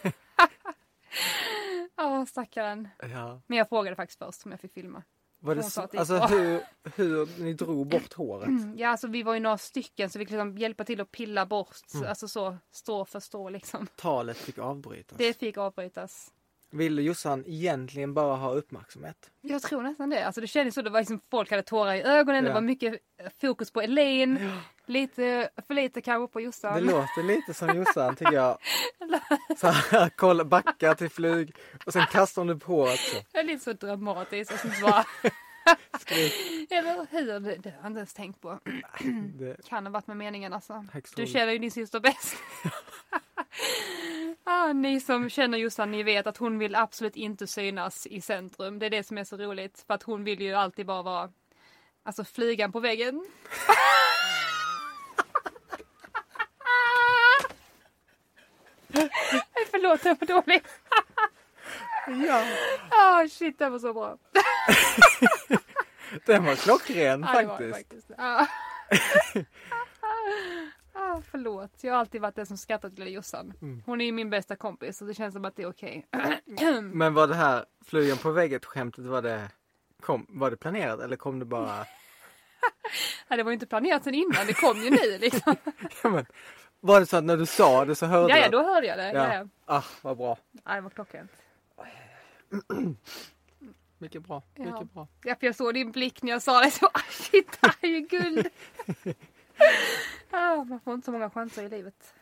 [1.96, 2.88] Ja, stackaren.
[2.98, 3.40] Ja.
[3.46, 5.02] Men jag frågade faktiskt först om jag fick filma.
[5.40, 6.60] Var det så, alltså hur,
[6.96, 8.48] hur ni drog bort håret?
[8.76, 11.46] Ja, alltså vi var ju några stycken så vi fick liksom hjälpa till att pilla
[11.46, 12.08] bort, Mm.
[12.08, 13.86] alltså så, stå för stå liksom.
[13.96, 15.18] Talet fick avbrytas.
[15.18, 16.32] Det fick avbrytas.
[16.74, 19.30] Ville Jossan egentligen bara ha uppmärksamhet?
[19.40, 20.26] Jag tror nästan det.
[20.26, 22.54] Alltså det kändes så, det var liksom folk hade tårar i ögonen, det Ja.
[22.54, 24.52] var mycket eh, fokus på Elaine.
[24.86, 26.82] Lite för lite kanske på Det Jossan.
[26.84, 28.58] låter lite som Jossan tycker jag.
[29.56, 31.54] Så här, kolla, backa till flyg
[31.86, 33.16] och sen kastar hon upp håret så.
[33.32, 35.04] Det är lite så dramatiskt och så bara,
[36.70, 37.40] eller hur?
[37.40, 38.58] Det, det har jag inte ens tänkt på.
[39.34, 40.84] Det Kan ha varit med meningen alltså.
[40.92, 42.36] högst Du känner ju din syster bäst.
[44.44, 48.78] ah, ni som känner Jossan, ni vet att hon vill absolut inte synas i centrum.
[48.78, 49.84] Det är det som är så roligt.
[49.86, 51.30] För att hon vill ju alltid bara vara
[52.06, 53.26] Alltså flygan på väggen.
[59.70, 60.62] Förlåt, jag var dålig.
[62.26, 62.44] Ja,
[62.90, 64.18] Ah shit, det var så bra.
[66.26, 67.76] den var klockren Ja, det var faktiskt.
[67.76, 68.10] faktiskt.
[68.18, 68.46] Ah.
[71.44, 73.52] Förlåt, jag har alltid varit den som skrattat till Jossan.
[73.62, 73.82] Mm.
[73.86, 76.06] Hon är ju min bästa kompis och det känns som att det är okej.
[76.82, 79.50] Men var det här flygen på väggen skämtet, var det,
[80.00, 81.66] kom, var det planerat eller kom det bara?
[83.28, 85.56] Nej, det var ju inte planerat sen innan, det kom ju nu liksom.
[86.02, 86.26] Ja, men,
[86.80, 88.98] var det så att när du sa det så hörde du ja, då hörde jag
[88.98, 89.12] det.
[89.12, 89.48] Ja.
[89.64, 90.38] Ah, vad bra.
[90.64, 90.74] ja.
[90.74, 91.32] det var klockrent.
[93.98, 94.42] Mycket bra.
[94.54, 94.64] Ja.
[94.64, 95.08] Mycket bra.
[95.24, 96.70] Ja, för jag såg din blick när jag sa det.
[96.70, 98.48] Så, ah, shit, det här är ju guld.
[100.34, 102.14] Ah, man får inte så många chanser i livet.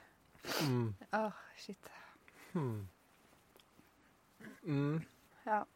[0.60, 0.94] Mm.
[1.10, 1.90] Ah, shit.
[2.52, 2.88] Hmm.
[4.64, 5.02] Mm.
[5.44, 5.66] Ja.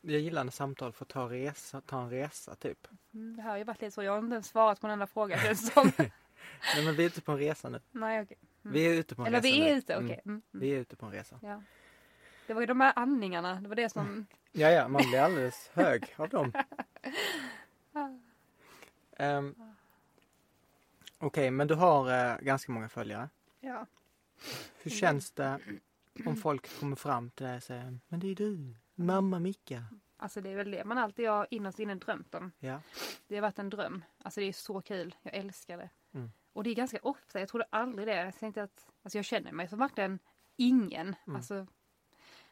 [0.00, 2.88] Jag gillar när samtal får ta, resa, ta en resa typ.
[3.14, 4.02] Mm, det här har ju varit lite så.
[4.02, 5.38] Jag har inte ens svarat på den enda frågan.
[5.38, 5.92] känns som.
[6.74, 7.80] Nej men vi är ute på en resa nu.
[7.92, 8.36] Nej, okej.
[8.64, 8.72] Mm.
[8.72, 10.06] Vi är ute på en Eller resa vi är ute, okej.
[10.06, 10.20] Mm.
[10.24, 10.42] Mm.
[10.52, 10.60] Mm.
[10.60, 11.40] Vi är ute på en resa.
[11.42, 11.62] Ja.
[12.46, 13.60] Det var ju de här andningarna.
[13.60, 14.26] Det var det som...
[14.52, 16.52] Ja, ja, man blir alldeles hög av dem.
[19.20, 19.69] Um,
[21.22, 23.28] Okej, men du har eh, ganska många följare.
[23.60, 23.86] Ja.
[24.82, 25.58] Hur känns det
[26.26, 29.84] om folk kommer fram till dig och säger Men det är du, mamma Micka.
[30.16, 32.52] Alltså det är väl det man alltid har innerst inne drömt om.
[32.58, 32.80] Ja.
[33.26, 34.04] Det har varit en dröm.
[34.18, 35.14] Alltså det är så kul.
[35.22, 35.90] Jag älskar det.
[36.14, 36.30] Mm.
[36.52, 37.40] Och det är ganska ofta.
[37.40, 38.14] Jag trodde aldrig det.
[38.14, 40.18] Jag tänkte att alltså jag känner mig som verkligen
[40.56, 41.16] ingen.
[41.26, 41.36] Mm.
[41.36, 41.66] Alltså,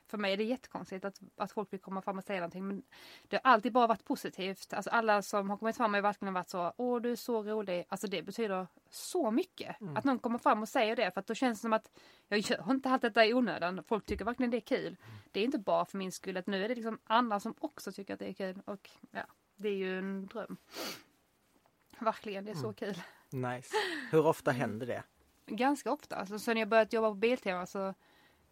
[0.09, 2.67] för mig är det jättekonstigt att, att folk vill komma fram och säga någonting.
[2.69, 2.83] Men
[3.29, 4.73] det har alltid bara varit positivt.
[4.73, 6.73] Alltså alla som har kommit fram har verkligen varit så.
[6.77, 7.85] Åh, du är så rolig.
[7.89, 9.81] Alltså det betyder så mycket.
[9.81, 9.97] Mm.
[9.97, 11.11] Att någon kommer fram och säger det.
[11.11, 11.91] För att då känns det som att
[12.29, 13.83] jag gör inte allt detta i onödan.
[13.85, 14.97] Folk tycker verkligen det är kul.
[15.33, 16.37] Det är inte bara för min skull.
[16.37, 18.63] Att nu är det liksom andra som också tycker att det är kul.
[18.65, 20.57] Och ja, det är ju en dröm.
[21.99, 22.75] Verkligen, det är så Mm.
[22.75, 23.01] kul.
[23.31, 23.77] Nice.
[24.11, 25.03] Hur ofta händer det?
[25.47, 26.17] Ganska ofta.
[26.17, 27.95] Alltså, sen jag börjat jobba på Biltema så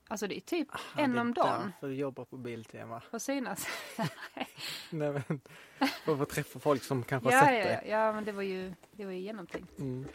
[0.08, 1.62] Alltså det är typ Ah, en det är om dagen.
[1.62, 3.02] därför du jobbar på Biltema.
[3.10, 3.66] Att synas.
[4.90, 5.40] Nej, men,
[6.04, 7.90] för att träffa folk som kanske har ja, sett ja, dig.
[7.90, 9.78] ja, men det var ju, det var ju genomtänkt.
[9.78, 10.06] Mm.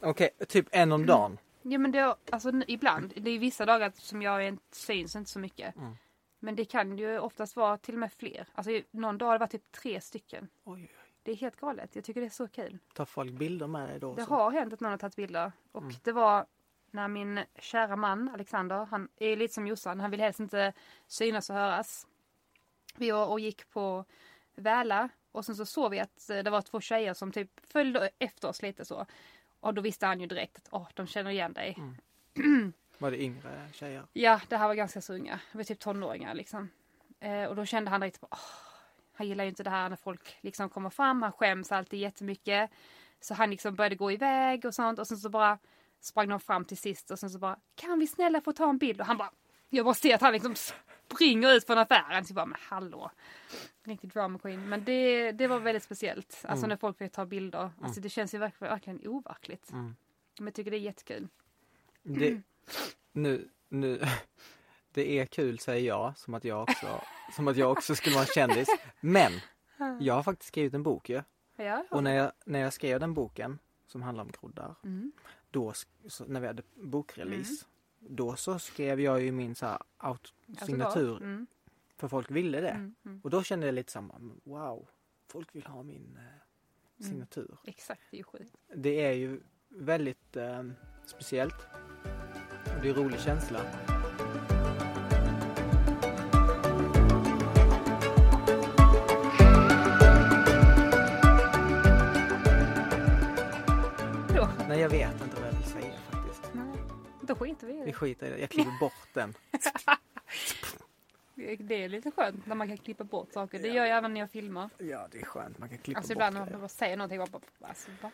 [0.00, 1.38] Okej, typ en om dagen.
[1.62, 3.12] Ja men det, alltså ibland.
[3.16, 5.76] Det är vissa dagar som jag inte syns inte så mycket.
[5.76, 5.96] Mm.
[6.38, 8.46] Men det kan ju oftast vara till och med fler.
[8.54, 10.48] Alltså någon dag har det varit typ tre stycken.
[10.64, 10.90] Oj, oj.
[11.22, 11.90] Det är helt galet.
[11.96, 12.78] Jag tycker det är så kul.
[12.94, 14.14] Tar folk bilder med dig då?
[14.14, 14.34] Det så?
[14.34, 15.52] har hänt att någon har tagit bilder.
[15.72, 15.94] Och Mm.
[16.02, 16.46] det var
[16.90, 20.72] när min kära man Alexander, han är lite som Jossan, han vill helst inte
[21.06, 22.06] synas och höras.
[22.96, 24.04] Vi var och gick på
[24.54, 28.10] Väla och sen så såg vi att eh, det var två tjejer som typ följde
[28.18, 29.06] efter oss lite så.
[29.60, 31.78] Och då visste han ju direkt att åh, de känner igen dig.
[32.98, 34.06] Var det yngre tjejer?
[34.12, 35.40] Ja, det här var ganska så unga.
[35.52, 36.70] Det var typ tonåringar liksom.
[37.20, 38.38] Eh, och då kände han direkt på, åh,
[39.12, 41.22] han gillar ju inte det här när folk liksom kommer fram.
[41.22, 42.70] Han skäms alltid jättemycket.
[43.20, 45.58] Så han liksom började gå iväg och sånt och sen så bara
[46.00, 48.78] sprang de fram till sist och sen så bara, kan vi snälla få ta en
[48.78, 49.00] bild?
[49.00, 49.30] Och han bara,
[49.68, 52.24] jag bara ser att han liksom springer ut från affären.
[52.24, 53.10] Så jag bara, men hallå.
[53.84, 54.68] Riktigt drama queen.
[54.68, 56.44] Men det, det var väldigt speciellt.
[56.48, 56.68] Alltså Mm.
[56.68, 57.70] när folk vill ta bilder.
[57.82, 59.70] Alltså det känns ju verkligen, verkligen overkligt.
[59.70, 59.96] Mm.
[60.38, 61.28] Men jag tycker det är jättekul.
[62.02, 62.40] Det,
[63.12, 64.00] nu, nu,
[64.92, 67.00] det är kul säger jag, som att jag också,
[67.32, 68.68] som att jag också skulle vara en kändis.
[69.00, 69.32] Men
[70.00, 71.22] jag har faktiskt skrivit en bok ju.
[71.56, 71.84] Ja.
[71.90, 75.12] Och när jag, när jag skrev den boken, som handlar om groddar, Mm.
[75.50, 75.72] Då,
[76.26, 77.64] när vi hade bokrelease,
[77.98, 80.34] då så skrev jag ju min så här out,
[80.66, 81.46] signatur, Mm,
[81.96, 82.68] för folk ville det.
[82.70, 83.20] mm, mm.
[83.24, 84.88] Och då kände jag lite samma, wow,
[85.28, 87.10] folk vill ha min eh, Mm.
[87.12, 87.56] signatur.
[87.64, 88.56] Exakt, det är ju sjukt.
[88.74, 90.62] Det är ju väldigt eh,
[91.06, 91.54] speciellt.
[92.76, 93.60] Och det är en rolig känsla.
[104.68, 105.29] Nej, jag vet inte
[107.30, 107.92] då skiter vi i Vi det.
[107.92, 108.38] skiter i det.
[108.38, 109.34] Jag klipper bort den.
[111.58, 113.58] Det är lite skönt när man kan klippa bort saker.
[113.58, 114.70] Det gör jag även när jag filmar.
[114.78, 115.58] Ja, det är skönt.
[115.58, 118.12] Man kan klippa Alltså bort ibland när man bara säger någonting och bara, alltså, bara.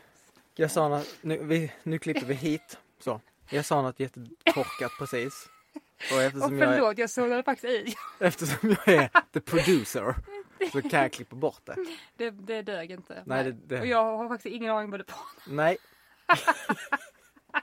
[0.54, 2.78] Jag sa något, nu, vi, nu klipper vi hit.
[2.98, 3.20] Så.
[3.50, 5.48] Jag sa något jättekorkat precis.
[6.10, 7.94] Och Och eftersom jag, är, förlåt, jag det faktiskt i.
[8.24, 10.14] eftersom jag är the producer
[10.72, 11.76] så kan jag klippa bort det.
[12.16, 13.22] Det, det dög inte.
[13.26, 15.54] Nej, det- det- Och jag har faktiskt ingen aning vad det var.
[15.54, 15.76] Nej,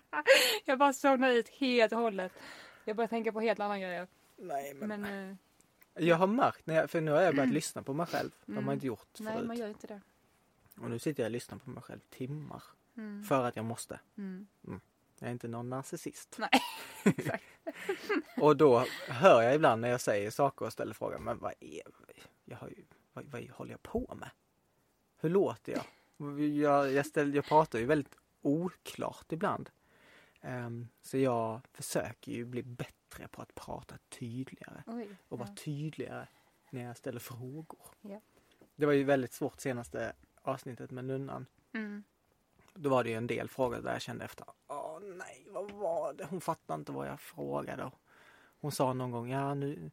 [0.66, 2.32] Jag bara zonade ut helt och hållet.
[2.86, 4.08] Jag började tänka på helt andra grejer.
[4.38, 7.84] nej men, Men eh, jag har märkt, när jag, för nu har jag börjat lyssna
[7.84, 8.30] på mig själv.
[8.46, 8.74] Det har man Mm.
[8.74, 9.48] inte gjort nej, förut.
[9.48, 10.02] man gör inte det.
[10.82, 12.64] Och nu sitter jag och lyssnar på mig själv timmar.
[12.98, 13.24] Mm.
[13.24, 14.00] För att jag måste.
[14.18, 14.48] Mm.
[15.20, 16.36] Jag är inte någon narcissist.
[16.40, 16.50] Nej,
[17.04, 17.44] exakt.
[18.38, 21.82] Och då hör jag ibland när jag säger saker och ställer frågan, men vad är,
[22.46, 22.84] jag har ju,
[23.14, 24.30] vad, vad håller jag på med?
[25.22, 25.84] Hur låter jag?
[26.40, 29.70] Jag, jag, ställ, jag pratar ju väldigt oklart ibland.
[30.44, 35.08] Ehm, så jag försöker ju bli bättre på att prata tydligare Oj.
[35.30, 35.56] och vara ja.
[35.64, 36.28] tydligare
[36.70, 37.80] när jag ställer frågor.
[38.02, 38.22] Ja.
[38.76, 41.46] Det var ju väldigt svårt senaste avsnittet med nunnan.
[41.74, 42.04] Mm.
[42.74, 46.14] Då var det ju en del frågor där jag kände efter, åh nej, vad var
[46.14, 46.26] det?
[46.26, 47.92] Hon fattade inte vad jag frågade.
[48.62, 49.92] Hon sa någon gång, ja nu,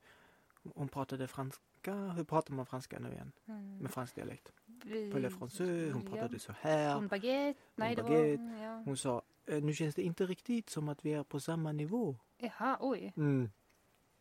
[0.74, 3.32] hon pratade franska, hur pratar man franska nu igen?
[3.46, 3.78] Mm.
[3.78, 4.52] Med fransk dialekt.
[4.84, 6.10] Français, hon ja.
[6.10, 6.96] pratade så här.
[6.96, 7.60] En baguette?
[7.74, 8.42] Nej, det baguette.
[8.42, 8.64] var...
[8.64, 8.82] Ja.
[8.84, 9.22] Hon sa, "Eh,
[9.60, 12.16] nu känns det inte riktigt som att vi är på samma nivå.
[12.38, 13.12] Jaha, oj.
[13.16, 13.50] Mm.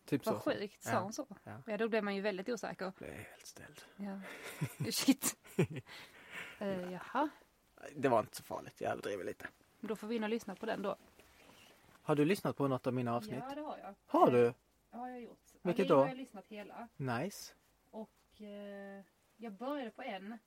[0.05, 0.41] Typ Vad så.
[0.41, 0.99] sjukt, sa Ja.
[0.99, 1.27] hon så?
[1.43, 1.51] Ja.
[1.65, 2.93] Ja, då blev man ju väldigt osäker.
[2.97, 3.82] Blev helt ställd.
[3.97, 4.19] Ja.
[4.91, 5.36] Shit.
[6.61, 7.30] uh, jaha,
[7.95, 9.47] Det var inte så farligt, jag överdriver lite.
[9.80, 10.95] då får vi in och lyssna på den då.
[12.01, 13.43] Har du lyssnat på något av mina avsnitt?
[13.49, 13.95] Ja, det har jag.
[14.05, 14.53] Har du?
[14.91, 15.39] Ja, har jag gjort.
[15.61, 15.95] Vilket då?
[15.95, 16.88] har jag lyssnat hela.
[16.97, 17.53] Nice.
[17.91, 19.03] Och eh,
[19.38, 20.38] jag började på en.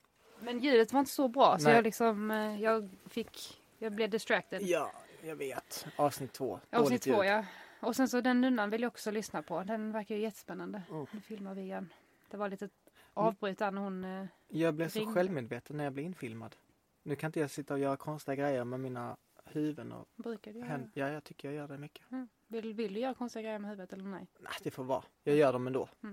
[0.41, 1.74] Men ljudet var inte så bra så Nej.
[1.74, 4.62] jag liksom, eh, jag fick, jag blev distracted.
[4.62, 5.87] Ja, jag vet.
[5.97, 6.61] Avsnitt två.
[6.70, 7.45] Avsnitt två ja.
[7.80, 9.62] Och sen så den nunnan vill jag också lyssna på.
[9.62, 10.83] Den verkar ju jättespännande.
[10.91, 11.07] Mm.
[11.11, 11.93] Nu filmar vi igen.
[12.30, 12.68] Det var lite
[13.14, 14.05] avbryt där när hon...
[14.05, 15.14] Eh, Jag blev så Ringde.
[15.14, 16.57] självmedveten när jag blev infilmad.
[17.03, 20.59] Nu kan inte jag sitta och göra konstiga grejer med mina huvuden och brukar du
[20.59, 20.68] göra.
[20.68, 20.91] händer.
[20.95, 22.11] Ja, jag tycker jag gör det mycket.
[22.11, 22.28] Mm.
[22.47, 24.26] Vill, vill du göra konstiga grejer med huvudet eller nej?
[24.39, 25.05] Nej, det får vara.
[25.24, 25.89] Jag gör dem ändå.
[26.01, 26.09] Ja,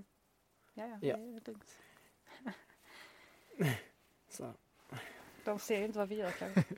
[0.74, 1.17] ja, Ja.
[1.17, 1.80] det är lugnt.
[4.30, 4.53] Så.
[5.45, 6.63] De ser ju inte vad vi gör kanske.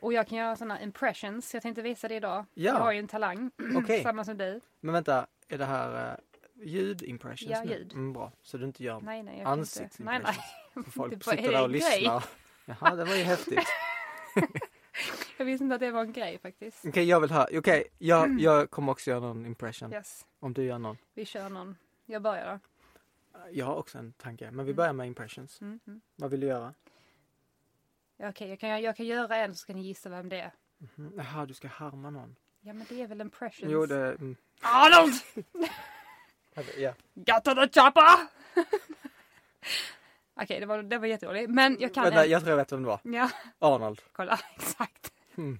[0.00, 1.54] Och jag kan göra sådana impressions.
[1.54, 2.44] Jag tänkte visa det idag.
[2.54, 2.72] Ja.
[2.72, 3.50] Jag har ju en talang.
[3.76, 4.60] Okej, Samma som dig.
[4.80, 5.26] men vänta.
[5.48, 6.18] Är det här uh,
[6.66, 7.70] ljudimpressions Ja, nu?
[7.70, 7.92] ljud.
[7.92, 8.32] Mm, bra.
[8.42, 9.34] Så du inte gör Nej, nej.
[9.38, 9.44] Jag.
[9.44, 10.36] Nej, ansiktsimpressions?
[10.74, 10.84] nej.
[10.84, 12.24] För Folk sitter där och lyssnar.
[12.64, 13.58] Jaha, det var ju häftigt.
[15.38, 16.84] Jag visste inte att det var en grej faktiskt.
[16.86, 17.46] Okej, jag vill höra.
[17.58, 19.92] Okej, jag, jag kommer också göra någon impression.
[19.92, 20.26] Yes.
[20.40, 20.96] Om du gör någon.
[21.14, 21.76] Vi kör någon.
[22.06, 22.58] Jag börjar då.
[23.50, 24.44] Jag har också en tanke.
[24.50, 24.76] Men vi Mm.
[24.76, 25.60] börjar med impressions.
[25.60, 26.00] Mm, mm.
[26.16, 26.74] Vad vill du göra?
[28.22, 30.52] Okej, jag, kan, jag kan göra en så ska ni gissa vem det är.
[30.78, 31.12] Mhm.
[31.16, 32.36] Jaha, du ska harma någon.
[32.60, 33.72] Ja, men det är väl impressions?
[33.72, 33.96] Jo, det...
[34.14, 34.36] Mm.
[34.62, 35.14] Arnold!
[36.78, 36.94] Ja.
[37.14, 38.26] Got to the chopper!
[40.34, 41.50] Okej, det, var, det var jättedåligt.
[41.50, 42.30] Men jag kan Vänta, en.
[42.30, 43.00] jag tror jag vet vem det var.
[43.02, 44.02] Ja, Arnold.
[44.12, 44.38] kolla.
[44.56, 45.12] Exakt.
[45.36, 45.58] Mm.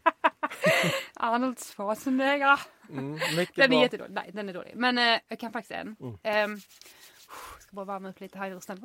[1.15, 2.61] Arnold Schwarzenegger.
[2.91, 3.83] Mm, Den är bra.
[3.83, 4.13] jättedålig.
[4.15, 4.73] Nej, den är dålig.
[4.77, 5.97] Men eh, jag kan faktiskt en.
[6.01, 6.19] Mm.
[6.23, 6.59] Jag
[7.61, 8.83] ska bara värma upp lite här i rösten.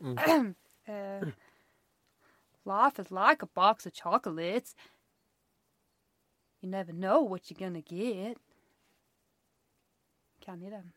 [0.00, 0.54] Mm.
[0.86, 1.28] Eh,
[2.64, 4.74] life is like a box of chocolates.
[6.60, 8.38] You never know what you're gonna get.
[10.40, 10.92] Kan ni den?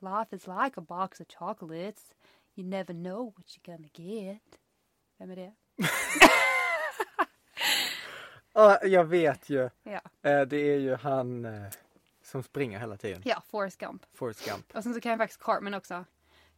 [0.00, 2.14] Life is like a box of chocolates.
[2.54, 4.58] You never know what you're gonna get.
[5.18, 5.52] Vem är det?
[8.52, 9.70] Ja, jag vet ju.
[9.82, 11.62] Ja, Eh, Det är ju han eh,
[12.22, 13.22] som springer hela tiden.
[13.24, 14.06] ja Forrest Gump.
[14.14, 14.76] Forrest Gump.
[14.76, 16.04] Och sen så kan jag faktiskt Cartman också.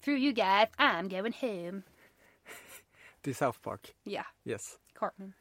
[0.01, 1.83] Through you guys, I'm going home.
[3.21, 3.95] Till South Park.
[4.03, 4.79] Ja, Yes.
[4.95, 5.33] Cartman.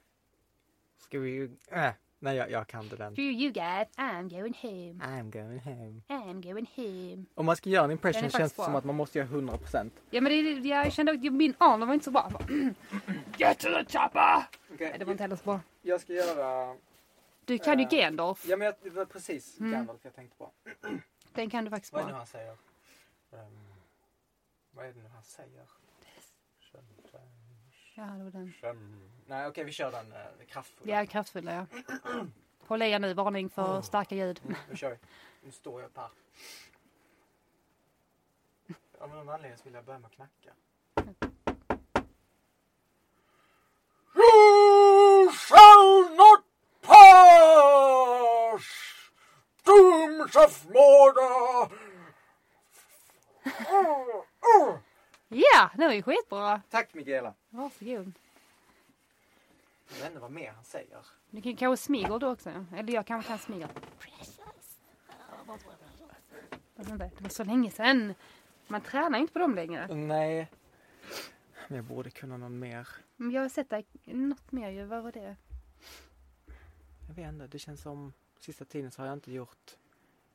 [0.97, 1.49] Ska vi...
[1.71, 3.15] Äh, nej, jag, jag kan inte den.
[3.15, 5.05] Through you guys, I'm going home.
[5.05, 6.01] I'm going home.
[6.07, 7.25] I'm going home.
[7.35, 8.79] Om man ska göra en Den impression är känns faktiskt det som bra.
[8.79, 9.89] att man måste göra 100%.
[10.09, 10.31] Ja men
[10.63, 12.31] det, jag kände att min Arnold var inte så bra.
[13.37, 14.43] Get to the chopper!
[14.79, 15.59] Nej, det var inte heller så bra.
[15.81, 16.75] jag ska göra...
[17.45, 18.45] Du kan ju Eh, Gandalf.
[18.47, 19.71] Ja, men jag, det var precis Mm.
[19.71, 20.51] Gandalf jag tänkte på.
[21.33, 22.17] Den kan du faktiskt Vad är det nu bra.
[22.17, 22.51] han säger?
[23.31, 23.57] Ehm,
[24.71, 25.65] vad är det nu han säger?
[27.97, 28.53] Ja, det var den.
[28.61, 29.09] Fem...
[29.25, 30.93] Nej, okej, vi kör den eh, kraftfulla.
[30.99, 31.65] Ja, kraftfulla ja.
[32.67, 33.81] Håll i er nu, varning för Oh.
[33.81, 34.41] starka ljud.
[34.69, 34.97] Nu kör vi.
[35.41, 36.09] Nu står jag upp här.
[38.99, 40.51] Av någon anledning så vill jag börja med att knacka.
[44.15, 46.43] You shall not
[46.81, 48.63] pass?
[49.63, 51.69] Doomsafmorda!
[55.27, 56.61] Ja, det var ju skitbra.
[56.69, 57.33] Tack Mikaela.
[57.49, 58.13] Varsågod.
[59.89, 61.05] Jag vet inte vad mer han säger.
[61.29, 62.65] Du kan kanske smyger du också.
[62.75, 63.69] Eller jag kanske kan smyga.
[66.75, 68.13] Det var så länge sedan.
[68.67, 69.95] Man tränar inte på dem längre.
[69.95, 70.51] Nej.
[71.67, 72.87] Men jag borde kunna någon mer.
[73.15, 74.85] Men jag har sett dig något mer ju.
[74.85, 75.35] Vad var det?
[77.07, 79.77] Jag vet inte, det känns som sista tiden så har jag inte gjort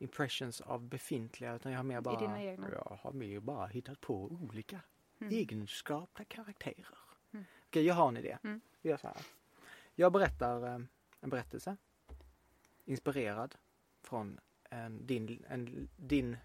[0.03, 2.69] impressions av befintliga utan jag har mer bara, dina egna?
[2.73, 4.81] jag har mer bara hittat på olika
[5.23, 5.35] Mm.
[5.35, 6.99] egenskapliga karaktärer.
[7.33, 7.45] Mm.
[7.67, 8.39] Okej, jag har en idé.
[8.45, 8.61] Mm.
[8.83, 9.17] Vi gör så här.
[9.95, 10.81] Jag berättar eh,
[11.21, 11.77] en berättelse
[12.85, 13.55] inspirerad
[14.03, 14.41] från
[14.71, 16.37] en, din, en, din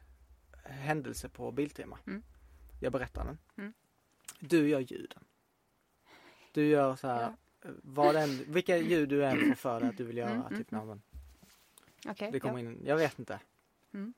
[0.64, 2.00] händelse på Biltema.
[2.08, 2.24] Mm.
[2.82, 3.38] Jag berättar den.
[3.58, 3.74] Mm.
[4.40, 5.24] Du gör ljuden.
[6.52, 7.34] Du gör så här,
[7.84, 10.30] vad än, vilka ljud du än får för dig att du vill göra.
[10.32, 11.02] Mm, mm,
[12.06, 12.32] Okej.
[12.32, 12.70] det kommer ja.
[12.70, 13.40] in, jag vet inte.
[13.94, 14.14] Mm.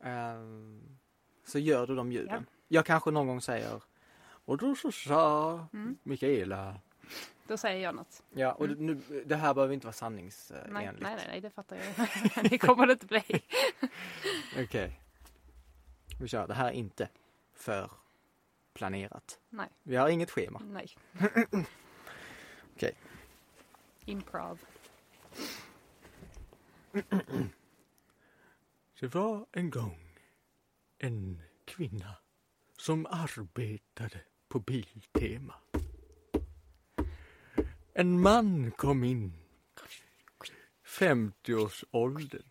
[0.00, 0.98] Ehm,
[1.44, 2.46] så gör du de ljuden.
[2.48, 2.52] Ja.
[2.68, 3.82] Jag kanske någon gång säger
[4.22, 5.98] och då så sa Mm.
[6.02, 6.80] Mikaela.
[7.46, 8.22] Då säger jag något.
[8.30, 8.86] Ja, och Mm.
[8.86, 10.72] nu, det här behöver inte vara sanningsenligt.
[10.72, 12.44] Nej, nej, nej, nej, det fattar jag.
[12.50, 13.22] det kommer det inte bli.
[14.64, 15.00] Okej.
[16.20, 16.46] Vi kör.
[16.46, 17.08] Det här är inte
[17.54, 17.90] för
[18.72, 19.40] planerat.
[19.48, 19.68] Nej.
[19.82, 20.60] Vi har inget schema.
[20.64, 20.88] Nej.
[22.76, 22.94] Okej.
[24.04, 24.60] Improv.
[29.00, 30.06] Det var en gång
[30.98, 32.16] en kvinna
[32.78, 35.54] som arbetade på Biltema.
[37.92, 39.32] En man kom in,
[40.84, 42.42] 50-årsåldern,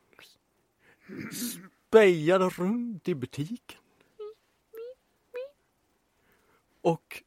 [1.32, 3.82] spejade runt i butiken
[6.82, 7.24] och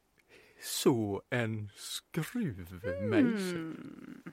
[0.61, 3.55] så en skruvmejsel.
[3.55, 4.23] Mm.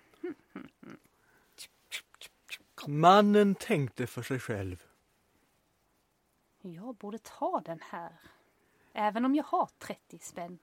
[2.86, 4.82] Mannen tänkte för sig själv.
[6.62, 8.12] Jag borde ta den här.
[8.92, 10.58] Även om jag har 30 spänn.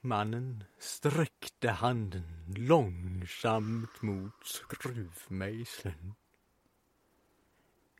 [0.00, 6.14] Mannen sträckte handen långsamt mot skruvmejseln.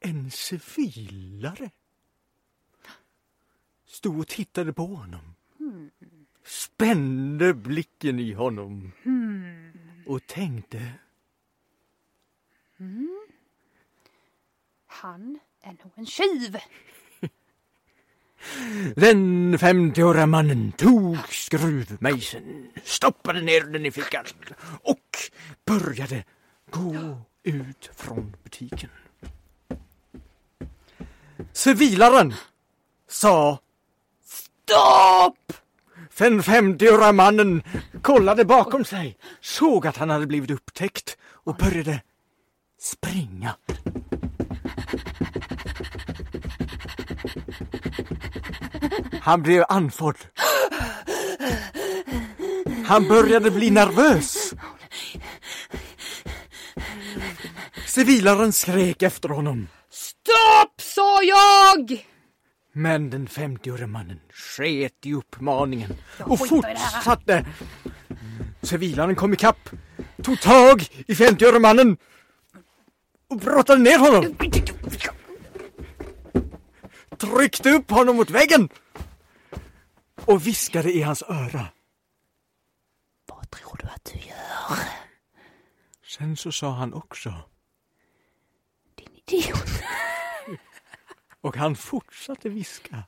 [0.01, 1.71] En civilare
[3.85, 5.35] stod och tittade på honom.
[6.45, 8.93] Spände blicken i honom
[10.07, 10.93] och tänkte
[12.81, 13.27] Mm.
[14.87, 16.57] Han är nog en tjuv.
[18.97, 24.25] Den femtioåriga mannen tog skruvmejseln, stoppade ner den i fickan
[24.83, 25.19] och
[25.65, 26.25] började
[26.71, 28.91] gå ut från butiken.
[31.53, 32.35] Civilaren
[33.09, 33.59] sa
[34.25, 35.53] Stopp!
[36.19, 37.63] Den femtioåriga mannen
[38.03, 42.03] kollade bakom sig, såg att han hade blivit upptäckt och började
[42.81, 43.57] springa.
[49.21, 50.17] Han blev andfådd.
[52.87, 54.55] Han började bli nervös.
[57.87, 59.69] Civilaren skrek efter honom.
[59.91, 62.07] Stopp, sa jag!
[62.73, 67.47] Men den 50-årige mannen sket i uppmaningen och fortsatte.
[68.63, 69.71] Civilaren kom ikapp,
[70.23, 71.97] tog tag i 50-årige mannen
[73.29, 74.37] och brottade ner honom.
[77.19, 78.69] Tryckte upp honom mot väggen
[80.25, 81.67] och viskade i hans öra.
[83.27, 84.79] Vad tror du att du gör?
[86.19, 87.35] Sen så sa han också,
[88.95, 89.83] Din idiot.
[91.41, 93.05] och han fortsatte viska.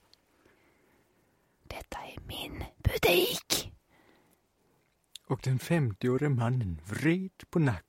[1.64, 3.72] Detta är min butik.
[5.26, 7.88] Och den 50-årige mannen vred på nacken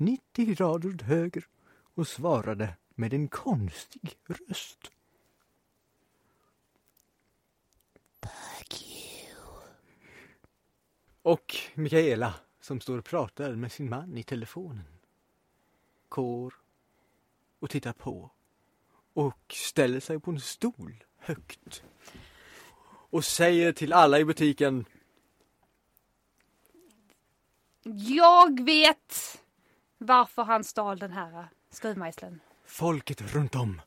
[0.00, 1.46] 90 grader åt höger
[1.94, 4.92] och svarade med en konstig röst.
[8.22, 9.34] Fuck you.
[11.22, 14.84] Och Mikaela som står och pratar med sin man i telefonen.
[16.08, 16.54] Går
[17.58, 18.30] och tittar på
[19.14, 21.82] och ställer sig på en stol högt.
[23.10, 24.84] Och säger till alla i butiken
[27.94, 29.42] Jag vet
[29.98, 32.40] varför han stal den här skruvmejseln.
[32.66, 33.80] folket runt om.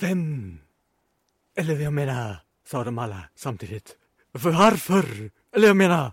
[0.00, 0.60] Vem?
[1.56, 3.96] Eller jag menar, sa de alla samtidigt.
[4.32, 5.30] Varför?
[5.52, 6.12] Eller jag menar...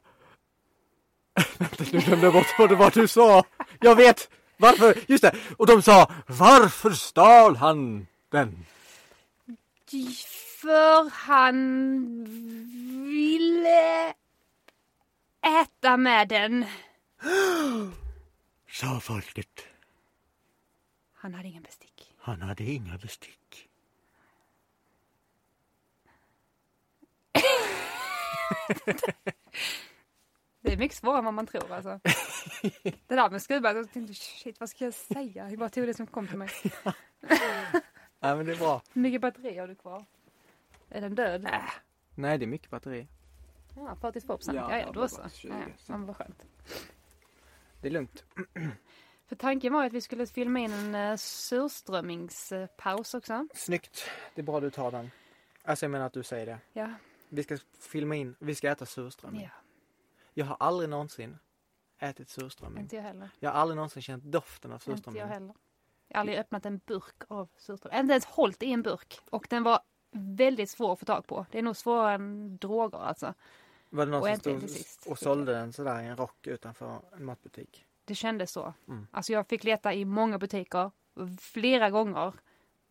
[1.57, 3.43] Vänta, nu glömde jag bort vad det var du sa.
[3.79, 4.29] Jag vet!
[4.57, 4.97] Varför?
[5.07, 5.35] Just det!
[5.57, 8.65] Och de sa, varför stal han den?
[10.61, 11.55] För han
[13.05, 14.13] ville
[15.61, 16.65] äta med den.
[18.71, 19.67] Sa folket.
[21.13, 22.13] Han hade ingen bestick.
[22.17, 23.67] Han hade inga bestick.
[30.63, 31.89] Det är mycket svårare än man tror alltså.
[33.07, 35.49] det där med skruvar, jag tänkte shit vad ska jag säga?
[35.49, 36.49] Jag bara tog det som kom till mig.
[38.19, 38.81] Nej men det är bra.
[38.93, 40.05] Hur mycket batteri har du kvar?
[40.89, 41.47] Är den död?
[42.15, 43.07] Nej det är mycket batteri.
[43.75, 44.55] Ja, 42 procent.
[44.55, 45.29] Ja, Ja, ja, ja, då så.
[45.29, 45.73] 20, Ja, ja.
[45.85, 46.43] Men vad skönt.
[47.81, 48.23] Det är lugnt.
[49.27, 53.47] För tanken var att vi skulle filma in en uh, surströmmingspaus också.
[53.53, 54.03] Snyggt.
[54.35, 55.11] Det är bra du tar den.
[55.63, 56.59] Alltså jag menar att du säger det.
[56.73, 56.93] Ja,
[57.29, 59.41] Vi ska filma in, vi ska äta surströmming.
[59.41, 59.49] ja
[60.33, 61.37] Jag har aldrig någonsin
[61.99, 62.83] ätit surströmming.
[62.83, 63.29] inte jag heller.
[63.39, 65.21] Jag har aldrig någonsin känt doften av Inte jag surströmming.
[65.33, 65.53] heller.
[66.07, 67.99] Jag har aldrig öppnat en burk av surströmming.
[67.99, 69.19] Inte ens hållit i en burk.
[69.29, 69.79] Och den var
[70.11, 71.45] väldigt svår att få tag på.
[71.51, 73.33] Det är nog svårare än droger alltså.
[73.93, 76.47] Var det någon Och som stod sist och fick sålde den sådär i en rock
[76.47, 77.85] utanför en matbutik?
[78.05, 78.73] Det kändes så.
[78.87, 79.07] Mm.
[79.11, 80.91] Alltså jag fick leta i många butiker.
[81.39, 82.33] Flera gånger.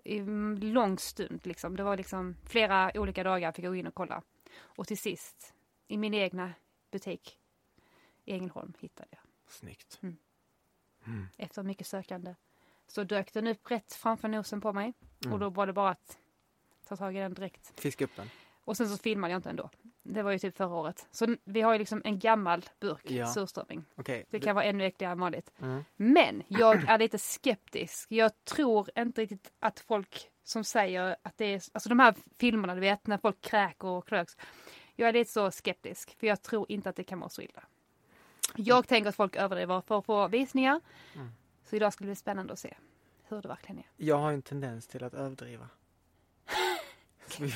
[0.04, 0.20] I
[0.60, 1.76] lång stund liksom.
[1.76, 4.22] Det var liksom flera olika dagar fick jag gå in och kolla.
[4.60, 5.54] Och till sist,
[5.88, 6.52] i min egna
[6.90, 7.38] butik
[8.24, 9.20] i Ängelholm hittade jag.
[9.48, 9.98] Snyggt.
[10.02, 10.16] Mm.
[11.06, 11.26] Mm.
[11.36, 12.34] Efter mycket sökande.
[12.86, 14.92] Så dök den upp rätt framför nosen på mig.
[15.24, 15.32] Mm.
[15.32, 16.18] Och då var det bara att
[16.88, 17.80] ta tag i den direkt.
[17.80, 18.30] Fiska upp den.
[18.64, 19.70] Och sen så filmade jag inte ändå.
[20.12, 21.08] Det var ju typ förra året.
[21.10, 23.26] Så vi har ju liksom en gammal burk Ja.
[23.26, 23.84] surströmming.
[23.94, 24.26] Okej.
[24.30, 25.52] Det kan vara ännu äckligare än vanligt.
[25.62, 25.84] Mm.
[25.96, 28.06] Men jag är lite skeptisk.
[28.12, 32.74] Jag tror inte riktigt att folk som säger att det är, alltså de här filmerna
[32.74, 34.36] du vet när folk kräker och klöks.
[34.96, 37.62] Jag är lite så skeptisk för jag tror inte att det kan vara så illa.
[38.56, 40.80] Jag tänker att folk överdriver för att få visningar.
[41.14, 41.28] Mm.
[41.64, 42.74] Så idag skulle det bli spännande att se
[43.28, 43.86] hur det verkligen är.
[43.96, 45.68] Jag har ju en tendens till att överdriva.
[47.26, 47.54] Ska, vi,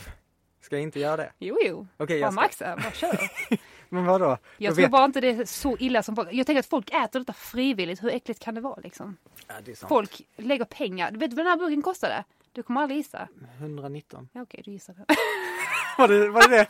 [0.64, 1.32] ska jag inte göra det?
[1.38, 1.86] Jo, jo.
[1.96, 3.18] Okej, Bara maxa, bara kör.
[3.88, 4.36] Men vadå?
[4.58, 6.28] Jag Då tror vet- bara inte det är så illa som folk.
[6.32, 8.02] Jag tänker att folk äter detta frivilligt.
[8.02, 9.16] Hur äckligt kan det vara liksom?
[9.46, 9.88] Ja, det är sant.
[9.88, 11.10] Folk lägger pengar.
[11.10, 12.24] Du vet vad den här burken kostade?
[12.52, 13.28] Du kommer aldrig gissa.
[13.58, 14.28] 119.
[14.32, 15.04] Ja, okej, du gissade.
[15.98, 16.56] Var det var det?
[16.56, 16.68] det?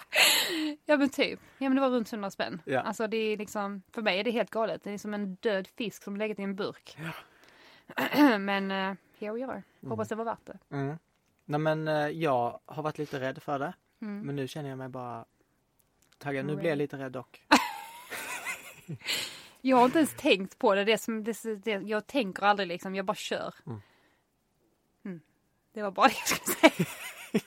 [0.87, 1.41] Ja men typ.
[1.59, 2.63] Ja men det var runt 100 spänn.
[2.65, 2.81] Ja.
[2.81, 4.85] Alltså det är liksom, för mig är det helt galet.
[4.85, 6.97] Det är som en död fisk som legat i en burk.
[8.41, 9.63] men uh, here we are.
[9.89, 10.59] Hoppas det var värt det.
[10.71, 10.99] Mm.
[11.45, 13.75] Nej men eh, jag har varit lite rädd för det.
[14.05, 14.27] Mm.
[14.27, 15.25] Men nu känner jag mig bara
[16.19, 16.47] taggad.
[16.47, 17.43] Nu blir jag lite rädd dock.
[19.61, 20.85] Jag har inte ens tänkt på det.
[20.85, 23.55] det, som, det, det jag tänker aldrig liksom, jag bara kör.
[23.67, 23.81] Mm.
[25.05, 25.21] Mm.
[25.73, 26.87] Det var bara det jag skulle säga.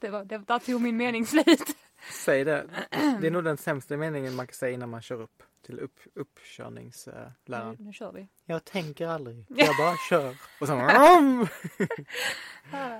[0.00, 1.76] det var, det, där tog min mening slut.
[2.10, 2.66] Säg det.
[3.20, 5.98] Det är nog den sämsta meningen man kan säga innan man kör upp till upp,
[6.14, 7.76] uppkörningsläraren.
[7.78, 8.28] Nu, nu kör vi.
[8.44, 9.46] Jag tänker aldrig.
[9.48, 10.36] Jag bara kör.
[10.60, 11.46] Och så Vroom!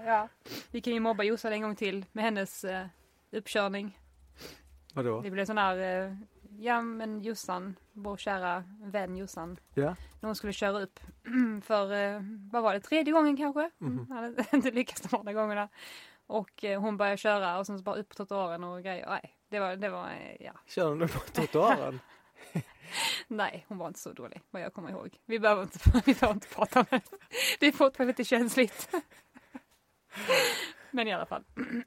[0.06, 0.28] Ja.
[0.70, 2.86] Vi kan ju mobba Jossan en gång till med hennes uh,
[3.30, 3.98] uppkörning.
[4.94, 5.20] Vadå?
[5.20, 6.14] Det blev sån här, eh,
[6.58, 9.56] ja men Jossan, vår kära vän Jossan.
[9.74, 9.96] Ja.
[10.20, 11.00] När hon skulle köra upp
[11.64, 12.20] för, eh,
[12.52, 13.70] vad var det, tredje gången kanske?
[13.80, 14.10] Mm.
[14.10, 15.68] Hade inte lyckats de andra gångerna.
[16.32, 19.06] Och eh, hon började köra och sen så bara upp på trottoaren och grejer.
[19.08, 20.52] Nej, det var, det var, eh, ja.
[20.66, 22.00] Kör du på trottoaren?
[23.28, 25.20] Nej, hon var inte så dålig vad jag kommer ihåg.
[25.26, 27.00] Vi behöver inte, vi behöver inte prata om det.
[27.60, 28.94] Det är fortfarande lite känsligt.
[30.90, 31.44] Men i alla fall.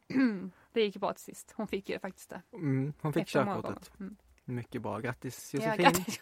[0.73, 1.53] Det gick bra till sist.
[1.55, 2.41] Hon fick ju faktiskt det.
[2.53, 3.91] Mm, hon fick körkortet.
[3.99, 4.15] Mm.
[4.45, 4.99] Mycket bra.
[4.99, 5.83] Grattis Ja, Josefin.
[5.83, 6.21] grattis.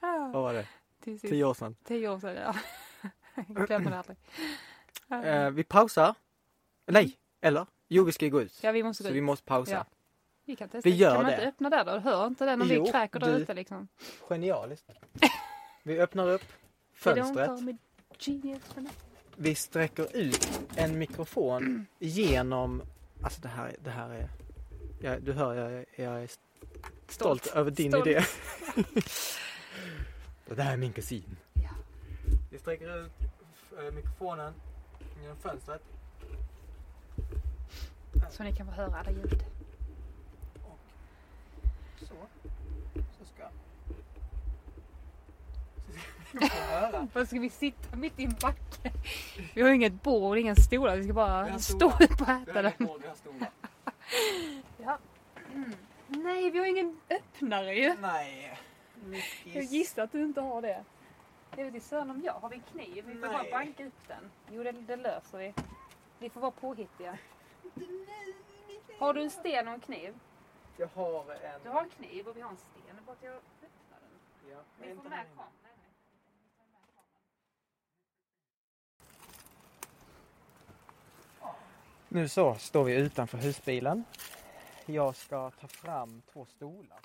[0.00, 0.66] Vad var det?
[1.04, 1.76] Tio år sedan.
[1.84, 2.54] Tio år sedan, ja.
[3.48, 4.18] Jag glömmer det aldrig.
[5.10, 6.14] Eh, vi pausar.
[6.86, 7.66] Nej, eller?
[7.88, 8.58] Jo, vi ska ju gå ut.
[8.62, 9.24] Ja, vi måste gå Så vi ut.
[9.24, 9.72] måste pausa.
[9.72, 9.84] Ja.
[10.44, 10.88] Vi kan testa.
[10.90, 11.32] Vi gör kan man det.
[11.36, 11.98] inte öppna där då?
[11.98, 13.88] Hör inte den om Jo, vi kräker där du- ute liksom?
[14.28, 14.90] Genialiskt.
[15.82, 17.46] Vi öppnar upp don't fönstret.
[17.46, 17.76] call me
[18.18, 18.96] genius for nothing.
[19.36, 22.82] Vi sträcker ut en mikrofon genom...
[23.22, 24.28] Alltså det här, det här är...
[25.00, 27.46] Jag, du hör, jag, jag är stolt, Stolt.
[27.46, 28.06] över din Stolt.
[28.06, 28.22] idé.
[30.46, 31.36] det här är min kusin.
[31.54, 31.70] Ja.
[32.50, 33.12] Vi sträcker ut
[33.78, 34.52] eh, mikrofonen
[35.22, 35.82] genom fönstret.
[38.30, 39.44] Så ni kan få höra alla ljud.
[41.98, 42.14] Så.
[43.18, 43.48] Så ska...
[46.32, 47.08] Så ska vi få höra.
[47.12, 48.92] Var ska vi sitta mitt i en backe?
[49.54, 50.96] Vi har inget bord, inga stolar.
[50.96, 52.72] Vi ska bara stå upp och äta den.
[54.84, 54.98] Ja.
[55.54, 55.72] Mm.
[56.08, 57.94] Nej, vi har ingen öppnare ju.
[58.00, 58.58] Nej.
[59.44, 60.84] Jag gissar att du inte har det.
[61.56, 62.32] Det vet inte om jag.
[62.32, 63.04] Har vi en kniv?
[63.06, 63.50] Vi får bara Nej.
[63.50, 64.30] banka upp den.
[64.50, 65.54] Jo, det, det löser vi.
[66.18, 67.18] Vi får vara påhittiga.
[68.98, 70.14] Har du en sten och en kniv?
[70.76, 71.60] Jag har en...
[71.62, 72.96] Du har en kniv och vi har en sten.
[73.06, 74.50] Bara att jag öppnar den.
[74.50, 75.52] Ja, Vi får med kameran.
[82.08, 84.04] Nu så står vi utanför husbilen.
[84.86, 87.00] Jag ska ta fram två stolar.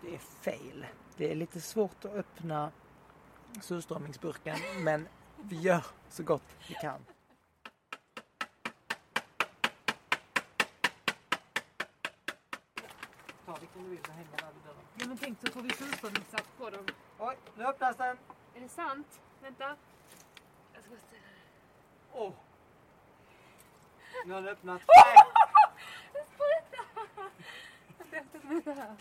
[0.00, 0.86] Det är fail.
[1.16, 2.70] Det är lite svårt att öppna
[3.60, 5.08] surströmmingsburken men
[5.42, 7.00] vi gör så gott vi kan.
[13.46, 14.84] Ta vilken du vill och häng den där vid dörren.
[14.94, 16.86] Ja men tänk så får vi surströmmingssats på dem.
[17.18, 18.18] Oj, nu öppnas den!
[18.54, 19.20] Är det sant?
[19.42, 19.76] Vänta.
[20.72, 21.22] Jag ska ställa
[22.12, 22.32] Åh!
[24.26, 24.84] Nu har den öppnats.
[28.10, 28.96] Vänta med det här.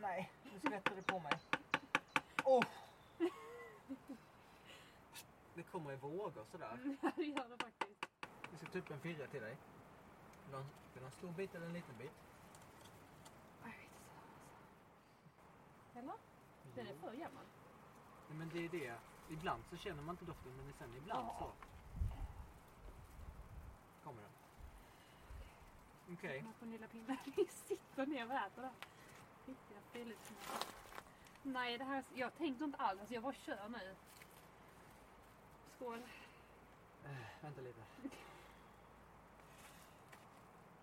[0.00, 1.32] Nej, nu skvätter det på mig.
[2.44, 2.64] Åh!
[5.54, 6.96] Det kommer i vågor sådär.
[7.02, 8.06] Ja det gör det faktiskt.
[8.50, 9.56] Vi ska ta upp en firra till dig.
[10.44, 12.12] Vill du ha en- vill du ha en stor bit eller en liten bit?
[13.62, 13.94] Jag vet inte.
[15.98, 16.14] Eller?
[16.74, 17.44] Den är för gammal.
[18.28, 18.94] Nej, men det är det.
[19.30, 21.36] Ibland så känner man inte doften men sen ibland Ja.
[21.38, 21.52] så.
[24.04, 24.30] Kommer den.
[26.14, 26.42] Okej.
[26.42, 27.18] Man får lilla pinnar.
[27.36, 28.70] Vi sitter ner och äter det.
[29.46, 30.38] Riktiga friluftsmän.
[31.42, 33.00] Nej, det här, jag tänkte inte alls.
[33.00, 33.94] Alltså, jag bara kör nu.
[35.76, 36.02] Skål.
[37.04, 37.80] Äh, vänta lite.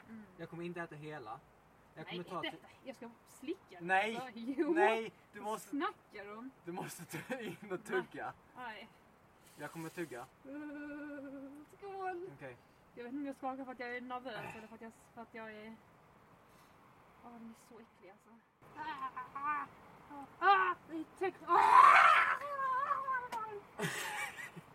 [0.09, 0.23] Mm.
[0.37, 1.39] Jag kommer inte äta hela.
[1.95, 2.41] Jag Nej, ta...
[2.41, 2.67] detta.
[2.83, 3.77] Jag ska slicka.
[3.81, 4.17] Nej!
[4.17, 4.73] Alltså, Jo!
[4.73, 5.11] Nej!
[5.33, 6.51] Du måste, snackar du om?
[6.65, 7.03] du måste
[7.43, 8.33] in och tugga.
[8.55, 8.89] Nej.
[9.57, 10.25] Jag kommer tugga.
[10.45, 12.29] Uh, Skål!
[12.35, 12.57] Okej.
[12.95, 14.91] Jag vet inte om jag skakar för att jag är nervös eller för att jag,
[15.13, 15.75] för att jag är...
[17.23, 18.29] Ja, den är så äcklig alltså.
[18.77, 19.65] Ah, ah,
[20.39, 21.43] ah, det är täckt.
[21.47, 21.59] Ah!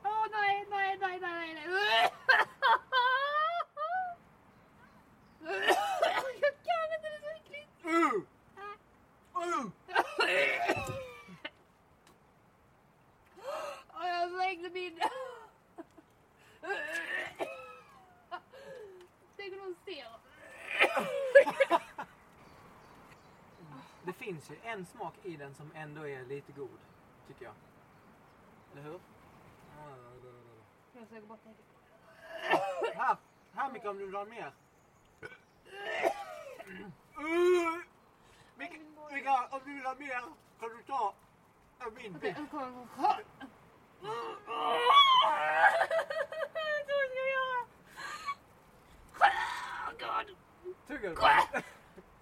[0.05, 2.13] Åh nej, nej, nej, nej, nej, nej.
[6.41, 7.71] Jag kan inte, det är så äckligt.
[7.85, 8.15] Uh!
[9.37, 9.67] Uh!
[13.95, 15.01] Åh, jag slängde min...
[19.37, 20.07] Tänk om någon ser.
[24.09, 26.79] Det finns ju en smak i den som ändå är lite god.
[27.27, 27.55] Tycker jag.
[28.73, 29.01] Eller hur?
[30.93, 31.55] Jag ska gå bort det.
[32.95, 33.17] Här!
[33.53, 34.53] Här Mikael om du vill ha mer.
[39.11, 40.23] Mikael, om du vill ha mer
[40.61, 41.15] kan du ta
[41.79, 42.37] en min bit.
[42.37, 43.25] Så ska jag göra.
[50.87, 51.17] Du den?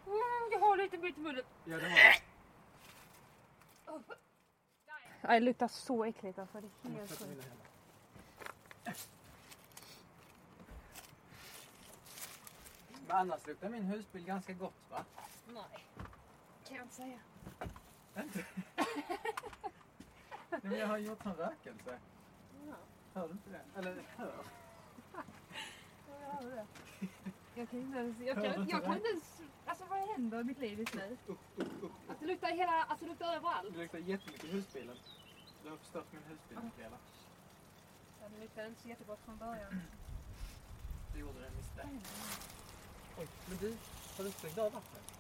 [0.07, 1.45] Mm, jag har lite bit i munnen.
[1.65, 2.15] Ja det har jag.
[5.23, 6.61] Det luktar så äckligt alltså.
[6.61, 7.49] Det är helt sjukt.
[13.07, 15.05] Men annars luktar min husbil ganska gott va?
[15.47, 15.87] Nej,
[16.69, 17.19] kan jag inte säga.
[18.23, 18.45] Inte?
[20.51, 21.99] Nej, men jag har gjort sån rökelse.
[23.15, 23.65] Hör du inte det?
[23.79, 24.35] Eller hör?
[25.13, 26.67] Jag hör det.
[27.55, 28.21] Jag kan inte ens...
[28.21, 29.43] Jag du kan, jag kan inte ens...
[29.87, 31.17] Alltså vad händer i mitt liv just nu?
[31.27, 31.93] Upp, upp, upp.
[32.09, 32.85] Att det luktar hela...
[32.85, 33.73] Alltså det luktar överallt.
[33.73, 34.97] Det luktar jättemycket husbilen.
[35.63, 38.29] Du har förstört min husbil Ja.
[38.29, 39.81] Det luktade inte så jättegott från början.
[41.15, 41.87] Du gjorde det misstag.
[43.19, 43.77] Oj, men du,
[44.17, 45.19] har du stängt av vattnet?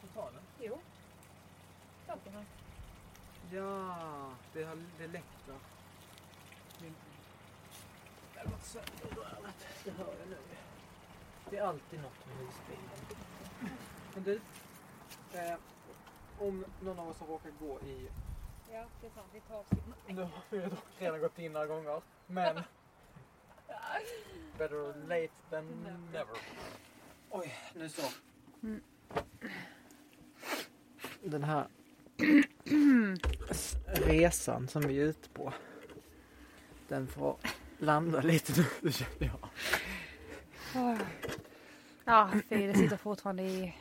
[0.00, 0.42] Totalen?
[0.60, 0.78] Jo.
[2.06, 2.44] Saken här.
[3.50, 5.58] Ja, det, har, det läcker.
[6.80, 6.94] Min...
[8.34, 9.66] Det har gått sönder röret.
[9.84, 10.38] Det hör jag nu.
[11.50, 13.33] Det är alltid något med husbilen.
[14.14, 14.40] Men du,
[15.32, 15.56] eh,
[16.38, 18.08] om någon av oss har råkat gå i...
[18.72, 19.26] Ja, det är sant.
[19.32, 19.66] Vi tar oss
[20.06, 22.60] Nu har vi dock redan gått in några gånger, men...
[24.58, 25.66] Better late than
[26.12, 26.38] never.
[27.30, 28.02] Oj, nu så.
[28.62, 28.82] Mm.
[31.22, 31.66] Den här
[33.86, 35.52] resan som vi är ute på.
[36.88, 37.36] Den får
[37.78, 39.48] landa lite nu känner jag.
[42.04, 43.74] Ja, fy, det sitter fortfarande i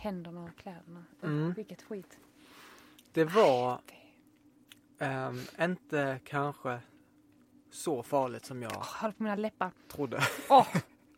[0.00, 1.04] händerna och kläderna.
[1.22, 1.52] Mm.
[1.52, 2.18] Vilket skit.
[3.12, 3.80] Det var
[4.98, 6.80] ehm, inte kanske
[7.70, 9.70] så farligt som jag Jag håller på mina läppar.
[9.88, 10.20] trodde.
[10.48, 10.66] Åh,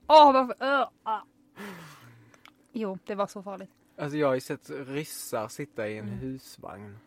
[0.07, 0.57] åh varför?
[0.61, 1.21] Öh, ah.
[2.73, 3.71] Jo, det var så farligt.
[3.99, 6.19] Alltså jag har ju sett ryssar sitta i en Mm.
[6.19, 6.99] husvagn.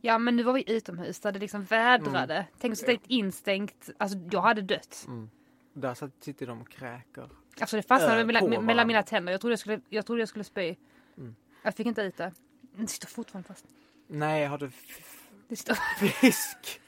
[0.00, 2.46] Ja, men nu var vi utomhus där det liksom vädrade.
[2.58, 3.90] Tänk att sitta i ett instängt.
[3.98, 5.04] Alltså, jag hade dött.
[5.08, 5.30] Mm.
[5.72, 7.28] Där sitter de och kräker.
[7.60, 9.32] Alltså det fastnade Äh, mellan, mellan mina tänder.
[9.32, 10.76] Jag trodde jag skulle, jag trodde jag skulle spy.
[11.20, 11.34] Mm.
[11.62, 12.32] Jag fick inte ut det.
[12.76, 13.64] Det sitter fortfarande fast.
[14.06, 16.80] Nej, jag hade f- Det, sitter, fisk.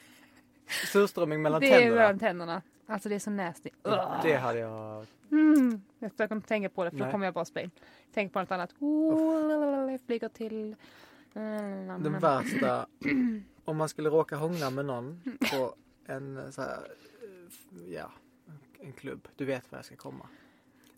[0.91, 1.95] Surströmming mellan det är tänderna.
[2.01, 2.61] mellan tänderna.
[2.87, 3.69] Alltså det är så nasty.
[4.23, 5.05] Det hade jag...
[5.31, 5.81] Mm.
[5.99, 7.11] Jag försöker inte tänka på det för då Nej.
[7.11, 7.69] kommer jag bara spy.
[8.13, 8.73] Tänk på något annat.
[8.79, 10.75] Oh, jag flyger till...
[11.33, 12.87] Den värsta,
[13.65, 15.21] om man skulle råka hångla med någon
[15.51, 15.75] på
[16.05, 16.77] en så här,
[17.21, 18.11] eh, ja,
[18.79, 19.27] en klubb.
[19.35, 20.27] Du vet var jag ska komma.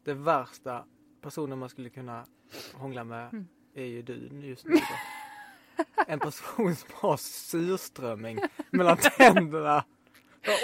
[0.04, 0.86] Det värsta
[1.26, 2.26] personen man skulle kunna
[2.74, 3.48] hångla med Mm.
[3.74, 4.76] är ju du just nu.
[6.08, 9.84] En person som har surströmming mellan tänderna.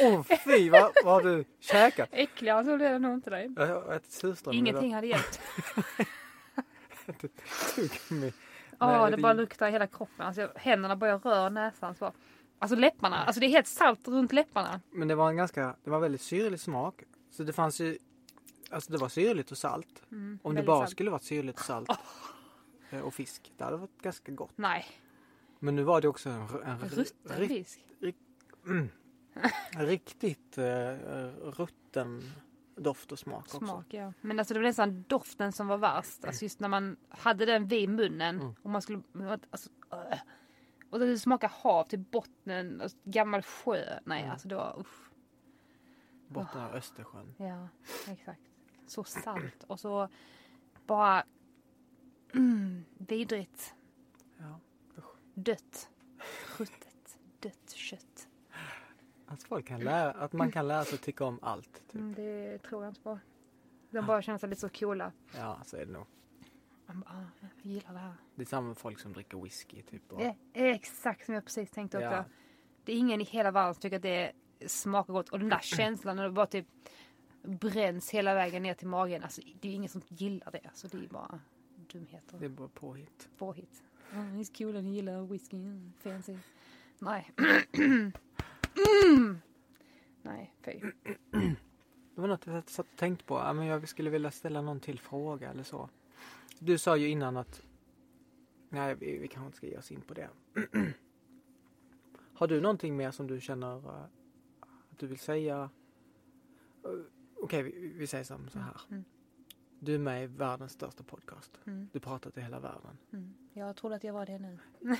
[0.04, 2.10] Åh oh, fy, vad, vad har du käkat?
[2.12, 3.50] Äckligare så blev det nog inte dig.
[3.56, 4.60] Jag har ätit surströmming.
[4.60, 5.42] Ingenting hade hjälpt.
[7.76, 8.34] Tuggummi.
[8.80, 10.26] Ja, Nej, det bara luktar i hela kroppen.
[10.26, 11.96] Alltså, händerna bara rör näsan.
[11.96, 12.14] Så.
[12.60, 13.16] Alltså läpparna.
[13.18, 14.82] Alltså det är helt salt runt läpparna.
[14.92, 17.04] Men det var en ganska, det var väldigt syrlig smak.
[17.32, 17.98] Så det fanns ju,
[18.72, 20.04] alltså det var syrligt och salt.
[20.12, 20.92] Mm, Om det bara salt.
[20.92, 21.90] skulle varit syrligt och salt
[22.90, 24.54] eh, och fisk, det hade varit ganska gott.
[24.58, 24.86] Nej,
[25.60, 27.86] Men nu var det också en, en, rutten ri- fisk.
[28.66, 28.90] mm,
[29.78, 30.64] riktigt uh,
[31.52, 32.24] rutten
[32.76, 33.58] doft och smak, också.
[33.58, 34.14] Smak, ja.
[34.22, 36.26] Men alltså det var nästan doften som var värst.
[36.26, 38.42] Alltså just när man hade den vid munnen.
[38.42, 38.54] Mm.
[38.62, 39.02] Och man skulle...
[39.50, 40.18] Alltså, äh.
[40.90, 42.82] och det smakade hav till botten.
[42.82, 44.00] Alltså, gammal sjö.
[44.06, 44.32] Nej, Mm.
[44.32, 45.12] alltså det var usch.
[46.28, 47.36] Botten av Östersjön.
[47.38, 47.68] Ja,
[48.12, 48.42] exakt.
[48.92, 50.10] Så salt och så
[50.86, 51.24] bara
[52.34, 53.76] mm, vidrigt.
[54.38, 54.60] Ja.
[55.34, 55.90] Dött.
[56.58, 57.18] Ruttet.
[57.40, 58.28] Dött kött.
[59.26, 61.74] Att, folk kan lära, att man kan lära sig tycka om allt.
[61.74, 61.96] Typ.
[61.96, 63.20] Mm, det tror jag inte på.
[63.90, 65.12] De bara känner sig lite så coola.
[65.36, 66.06] Ja, så är det nog.
[66.86, 68.14] Man bara, ah, jag gillar det här.
[68.36, 69.82] Det är samma med folk som dricker whisky.
[69.82, 72.10] Typ, och, är exakt som jag precis tänkte också.
[72.10, 72.26] Ja.
[72.84, 74.32] Det är ingen i hela världen som tycker att det
[74.68, 75.30] smakar gott.
[75.30, 76.68] Och den där känslan när det bara typ
[77.44, 79.24] bränns hela vägen ner till magen.
[79.24, 80.62] Alltså, det är ju ingen som gillar det.
[80.66, 81.40] Alltså, det är bara
[81.92, 82.38] dumheter.
[82.40, 83.30] Det är bara påhitt.
[83.38, 83.84] Påhitt.
[84.12, 85.58] Oh, he's cool and he gillar whisky.
[86.00, 86.38] Fancy.
[87.00, 87.32] Nej.
[87.74, 88.12] mm.
[90.22, 90.80] Nej, fy.
[92.16, 93.36] Det var något jag satt och tänkte på.
[93.36, 95.90] Ja, men jag skulle vilja ställa någon till fråga eller så.
[96.60, 97.64] Du sa ju innan att
[98.74, 100.30] Nej, vi, vi kanske inte ska ge oss in på det.
[102.34, 104.04] Har du någonting mer som du känner eh,
[104.62, 105.70] att du vill säga?
[107.42, 108.82] Okej, vi, vi säger som så här.
[108.92, 109.04] Mm.
[109.80, 111.60] Du är med i världens största podcast.
[111.66, 111.90] Mm.
[111.94, 112.98] Du pratar till hela världen.
[113.14, 113.34] Mm.
[113.54, 114.60] Jag trodde att jag var det nu.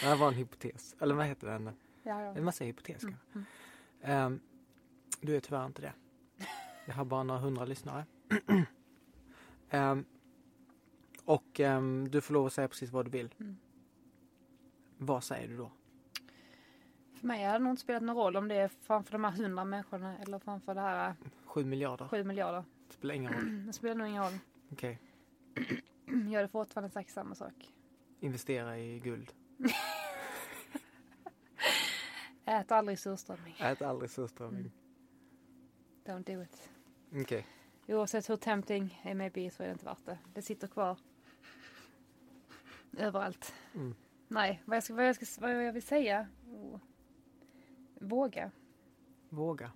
[0.00, 0.96] Det här var en hypotes.
[1.00, 1.64] Eller vad heter den?
[2.02, 2.36] Ja, ja.
[2.36, 3.14] En massa hypotes Mm.
[3.32, 3.50] kanske.
[4.00, 4.40] Ehm,
[5.20, 5.92] du är tyvärr inte det.
[6.86, 8.06] Jag har bara några hundra lyssnare.
[9.70, 10.04] Ehm,
[11.24, 13.34] och ehm, du får lov att säga precis vad du vill.
[13.40, 13.56] Mm.
[14.98, 15.72] Vad säger du då?
[17.20, 19.30] För mig hade det nog inte spelat någon roll om det är framför de här
[19.30, 21.14] hundra människorna eller framför det här
[21.44, 22.08] Sju miljarder?
[22.08, 22.64] sju miljarder.
[22.88, 23.62] Det spelar ingen roll.
[23.66, 24.38] Det spelar nog ingen roll.
[24.72, 24.98] Okej.
[26.06, 27.72] Jag hade fortfarande sagt samma sak.
[28.20, 29.32] Investera i guld.
[32.44, 33.56] Ät aldrig surströmming.
[33.60, 34.70] Ät aldrig surströmming.
[36.04, 36.68] Don't do it.
[37.22, 37.46] Okej.
[37.88, 40.18] Oavsett hur tempting it may be så är det inte värt det.
[40.34, 40.98] Det sitter kvar.
[42.98, 43.54] Överallt.
[43.74, 43.94] Mm.
[44.28, 46.28] Nej, vad jag, ska, vad, jag ska, vad jag vill säga?
[46.46, 46.80] Oh.
[48.00, 48.50] Våga.
[49.28, 49.70] Våga.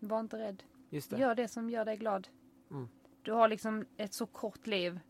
[0.00, 0.62] Var inte rädd.
[0.90, 1.18] Just det.
[1.18, 2.28] Gör det som gör dig glad.
[2.70, 2.88] Mm.
[3.22, 5.00] Du har liksom ett så kort liv.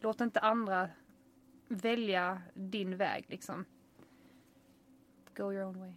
[0.00, 0.88] Låt inte andra
[1.68, 3.64] välja din väg liksom.
[5.36, 5.92] Go your own way.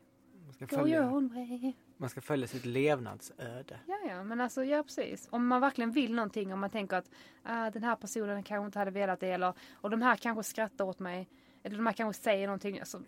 [0.45, 1.73] Man ska, Go your följa, own way.
[1.97, 3.79] man ska följa sitt levnadsöde.
[3.87, 5.27] Ja, ja, men alltså ja precis.
[5.31, 7.09] Om man verkligen vill någonting, om man tänker att
[7.43, 10.85] ah, den här personen kanske inte hade velat det eller och de här kanske skrattar
[10.85, 11.29] åt mig.
[11.63, 12.79] Eller de här kanske säger någonting.
[12.79, 13.01] Alltså,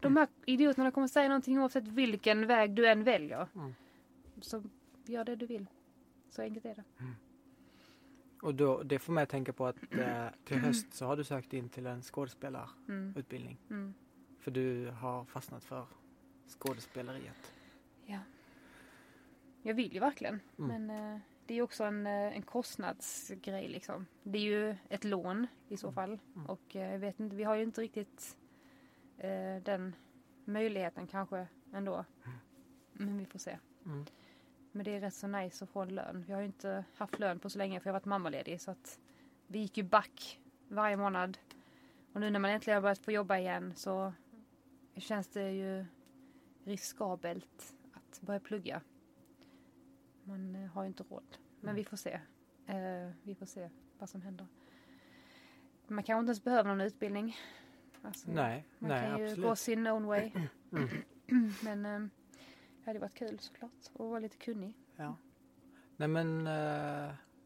[0.00, 3.48] de här idioterna kommer säga någonting oavsett vilken väg du än väljer.
[3.54, 3.74] Mm.
[4.40, 4.62] Så
[5.06, 5.66] gör det du vill.
[6.30, 6.84] Så enkelt är det.
[8.42, 11.24] Och då, det får mig att tänka på att eh, till höst så har du
[11.24, 13.58] sökt in till en skådespelarutbildning.
[13.70, 13.82] Mm.
[13.82, 13.94] Mm.
[14.40, 15.86] För du har fastnat för
[16.48, 17.52] skådespeleriet.
[18.06, 18.18] Ja.
[19.62, 20.40] Jag vill ju verkligen.
[20.58, 20.84] Mm.
[20.84, 24.06] Men eh, det är också en, eh, en kostnadsgrej liksom.
[24.22, 26.18] Det är ju ett lån i så fall.
[26.34, 26.46] Mm.
[26.46, 28.36] Och eh, jag vet inte, vi har ju inte riktigt
[29.18, 29.94] eh, den
[30.44, 32.04] möjligheten kanske ändå.
[32.92, 33.58] Men vi får se.
[33.84, 34.06] Mm.
[34.72, 36.24] Men det är rätt så nice att få en lön.
[36.26, 38.60] Vi har ju inte haft lön på så länge för jag har varit mammaledig.
[38.60, 38.98] Så att
[39.46, 41.38] vi gick ju back varje månad.
[42.12, 44.12] Och nu när man äntligen har börjat få jobba igen så
[44.96, 45.84] känns det ju
[46.64, 48.80] riskabelt att börja plugga.
[50.24, 51.24] Man eh, har ju inte råd.
[51.60, 51.76] Men Mm.
[51.76, 52.20] vi får se.
[52.66, 54.46] Eh, vi får se vad som händer.
[55.86, 57.36] Man kanske inte ens behöver någon utbildning.
[58.02, 59.48] Alltså, Nej, man nej kan ju absolut.
[59.48, 60.30] gå sin own way.
[60.72, 60.88] Mm.
[61.64, 62.08] Men eh,
[62.78, 64.78] det hade varit kul såklart att vara lite kunnig.
[64.96, 65.16] Ja.
[65.96, 66.44] Nej men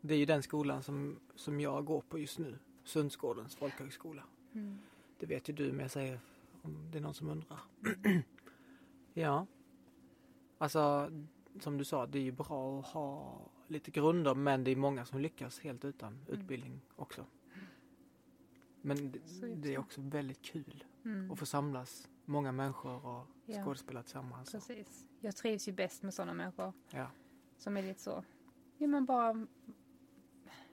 [0.01, 2.59] det är ju den skolan som, som jag går på just nu.
[2.85, 4.23] Sundsgårdens folkhögskola.
[4.55, 4.79] Mm.
[5.19, 6.21] Det vet ju du men jag säger
[6.63, 7.59] om det är någon som undrar.
[9.15, 9.47] ja.
[10.59, 11.11] Alltså
[11.63, 13.39] som du sa, det är ju bra att ha
[13.69, 17.25] lite grunder men det är många som lyckas helt utan utbildning också.
[18.81, 19.19] Men det,
[19.55, 19.81] det är så.
[19.81, 21.31] också väldigt kul Mm.
[21.31, 23.65] att få samlas många människor och Ja.
[23.65, 24.53] skådespela tillsammans.
[24.53, 25.07] Precis.
[25.21, 27.07] Jag trivs ju bäst med sådana människor Ja.
[27.59, 28.25] som är lite så.
[28.79, 29.47] Ja men bara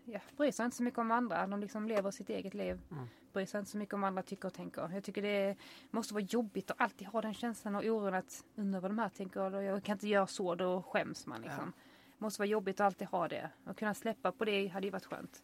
[0.06, 1.48] ja, bryr sig inte så mycket om andra.
[1.48, 2.82] De liksom lever sitt eget liv.
[2.92, 3.08] Mm.
[3.34, 4.90] Bryr sig inte så mycket om vad andra tycker och tänker.
[4.94, 5.56] Jag tycker det
[5.92, 9.10] måste vara jobbigt att alltid ha den känslan och oron att undra vad de här
[9.10, 9.62] tänker.
[9.62, 11.74] Jag kan inte göra så, då skäms man liksom.
[12.18, 13.50] måste vara jobbigt att alltid ha det.
[13.66, 15.44] Och kunna släppa på det hade ju varit skönt.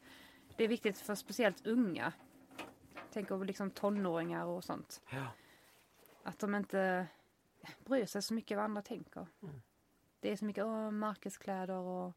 [0.58, 2.14] Det är viktigt för speciellt unga.
[3.14, 5.02] Tänker på liksom tonåringar och sånt.
[5.12, 5.28] Ja.
[6.24, 7.08] Att de inte
[7.86, 9.28] bryr sig så mycket vad andra tänker.
[9.44, 9.62] Mm.
[10.20, 12.14] Det är så mycket åh, märkeskläder och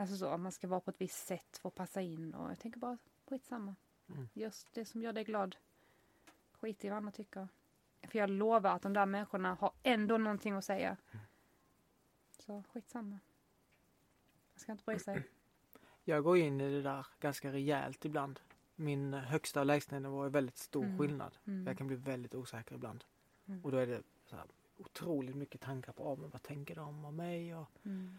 [0.00, 2.34] alltså så, man ska vara på ett visst sätt för att passa in.
[2.34, 3.74] Och jag tänker bara skitsamma.
[4.08, 4.28] Mm.
[4.32, 5.56] Just det som gör dig glad.
[6.52, 7.48] Skit i vad andra tycker.
[8.02, 10.96] För jag lovar att de där människorna har ändå någonting att säga.
[11.12, 11.24] Mm.
[12.30, 13.18] Så skitsamma.
[14.52, 15.22] Jag ska inte bry sig.
[16.04, 18.40] Jag går in i det där ganska rejält ibland.
[18.76, 20.98] Min högsta och lägsta nivå är väldigt stor Mm.
[20.98, 21.36] skillnad.
[21.44, 21.66] Mm.
[21.66, 23.04] Jag kan bli väldigt osäker ibland.
[23.46, 23.64] Mm.
[23.64, 24.44] Och då är det så här
[24.76, 27.54] otroligt mycket tankar på oh, men vad tänker de om mig?
[27.54, 28.18] Och Mm.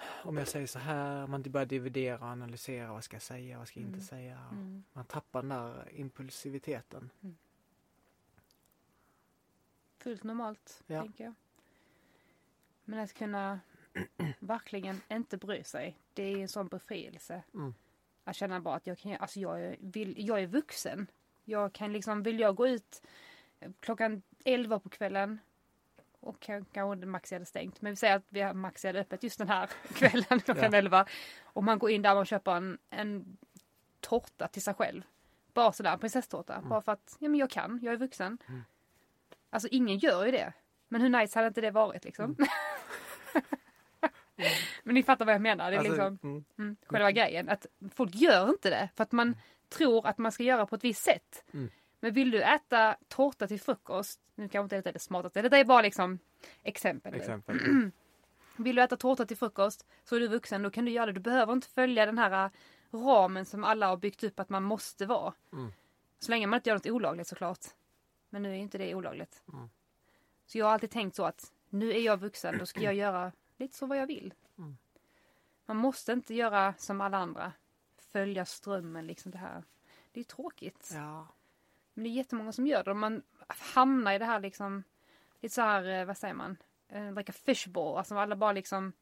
[0.00, 2.92] Om jag säger så här, man börjar dividera och analysera.
[2.92, 3.58] Vad ska jag säga?
[3.58, 4.06] Vad ska jag inte Mm.
[4.06, 4.38] säga?
[4.52, 4.84] Mm.
[4.92, 7.10] Man tappar den där impulsiviteten.
[9.98, 11.02] Fullt normalt, Ja.
[11.02, 11.34] tänker jag.
[12.84, 13.60] Men att kunna
[14.38, 17.42] verkligen inte bry sig, det är en sån befrielse.
[17.54, 17.74] Mm.
[18.24, 21.06] Att känna bara att jag kan, alltså jag vill, jag är vuxen.
[21.44, 23.02] Jag kan liksom, vill jag gå ut
[23.80, 25.38] klockan 11 på kvällen
[26.26, 27.80] och kan- kanske Maxi hade stängt.
[27.80, 30.78] Men vi säger att vi har Maxi hade öppet just den här kvällen klockan Ja.
[30.78, 31.06] 11.
[31.44, 33.36] Och man går in där och köper en, en
[34.00, 35.02] tårta till sig själv.
[35.54, 36.60] Bara sådär, en prinsesstårta.
[36.60, 38.38] Bara för att, ja men jag kan, jag är vuxen.
[38.48, 38.64] Mm.
[39.50, 40.52] Alltså ingen gör ju det.
[40.88, 42.36] Men hur nice hade inte det varit liksom?
[44.82, 45.70] men ni fattar vad jag menar.
[45.70, 47.48] Det är Alltså, liksom mm, mm, själva grejen.
[47.48, 49.36] Att folk gör inte det för att man
[49.68, 51.44] tror att man ska göra på ett visst sätt.
[52.06, 55.56] Men vill du äta tårta till frukost, nu kanske inte det är det smartaste, det
[55.56, 56.18] är bara liksom
[56.62, 57.14] exempel.
[57.14, 57.58] exempel.
[58.56, 61.12] Vill du äta tårta till frukost så är du vuxen, då kan du göra det.
[61.12, 62.50] Du behöver inte följa den här äh,
[62.98, 65.34] ramen som alla har byggt upp att man måste vara.
[65.52, 65.72] Mm.
[66.18, 67.66] Så länge man inte gör något olagligt såklart.
[68.30, 69.42] Men nu är inte det olagligt.
[69.52, 69.68] Mm.
[70.46, 73.32] Så jag har alltid tänkt så att nu är jag vuxen, då ska jag göra
[73.56, 74.34] lite så vad jag vill.
[74.58, 74.76] Mm.
[75.66, 77.52] Man måste inte göra som alla andra.
[77.98, 79.64] Följa strömmen liksom det här.
[80.12, 80.90] Det är tråkigt.
[80.94, 81.26] Ja.
[81.96, 82.90] Men det är jättemånga som gör det.
[82.90, 84.84] Och man hamnar i det här liksom,
[85.40, 86.56] lite så här, eh, vad säger man,
[86.88, 87.98] Eh, like a fishbowl.
[87.98, 88.92] Alltså alla bara liksom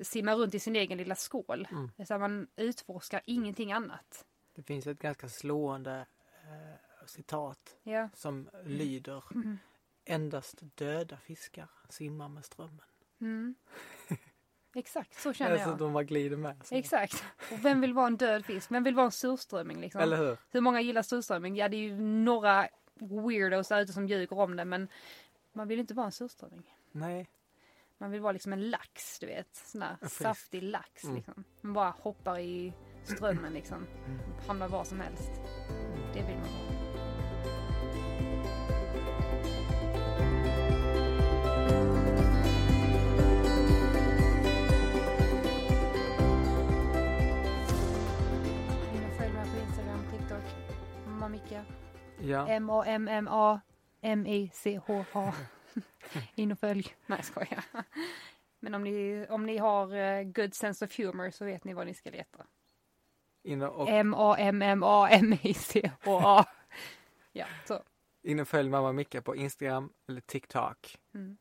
[0.00, 1.68] simmar runt i sin egen lilla skål.
[1.70, 2.06] Mm.
[2.06, 4.24] Så man utforskar ingenting annat.
[4.54, 6.06] Det finns ett ganska slående
[6.44, 8.08] eh, citat Ja.
[8.14, 9.58] som lyder Mm.
[10.04, 12.86] Endast döda fiskar simmar med strömmen.
[13.20, 13.54] Mm.
[14.74, 15.78] Exakt, så känner Alltså jag.
[15.78, 16.56] de bara glider med.
[16.64, 16.74] Så.
[16.74, 17.24] Exakt.
[17.52, 18.70] Och vem vill vara en död fisk?
[18.70, 20.00] Vem vill vara en surströmming liksom?
[20.00, 20.36] Eller hur?
[20.50, 21.56] Hur många gillar surströmming?
[21.56, 22.68] Ja, det är ju några
[23.00, 24.88] weirdos där ute som ljuger om det, men
[25.52, 26.76] man vill inte vara en surströmming.
[26.92, 27.28] Nej.
[27.98, 29.54] Man vill vara liksom en lax, du vet.
[29.54, 31.16] Sån där saftig lax Mm.
[31.16, 31.44] liksom.
[31.60, 32.72] Man bara hoppar i
[33.04, 33.86] strömmen liksom.
[34.06, 34.18] Mm.
[34.46, 35.30] Hamnar var som helst.
[36.14, 36.71] Det vill man vara.
[51.32, 51.64] Mamma Micka.
[52.20, 52.48] Ja.
[52.48, 55.34] M-A-M-M-A-M-I-C-H-A.
[56.34, 56.94] In och följ.
[57.06, 57.64] Nej, jag skojar.
[58.60, 61.86] Men om ni, om ni har eh, good sense of humor så vet ni vad
[61.86, 62.46] ni ska leta.
[63.88, 66.44] M-A-M-M-A-M-I-C-H-A.
[67.34, 67.82] Ja, så.
[68.22, 70.98] in och följ mamma Micka på Instagram eller TikTok.
[71.14, 71.36] Mm.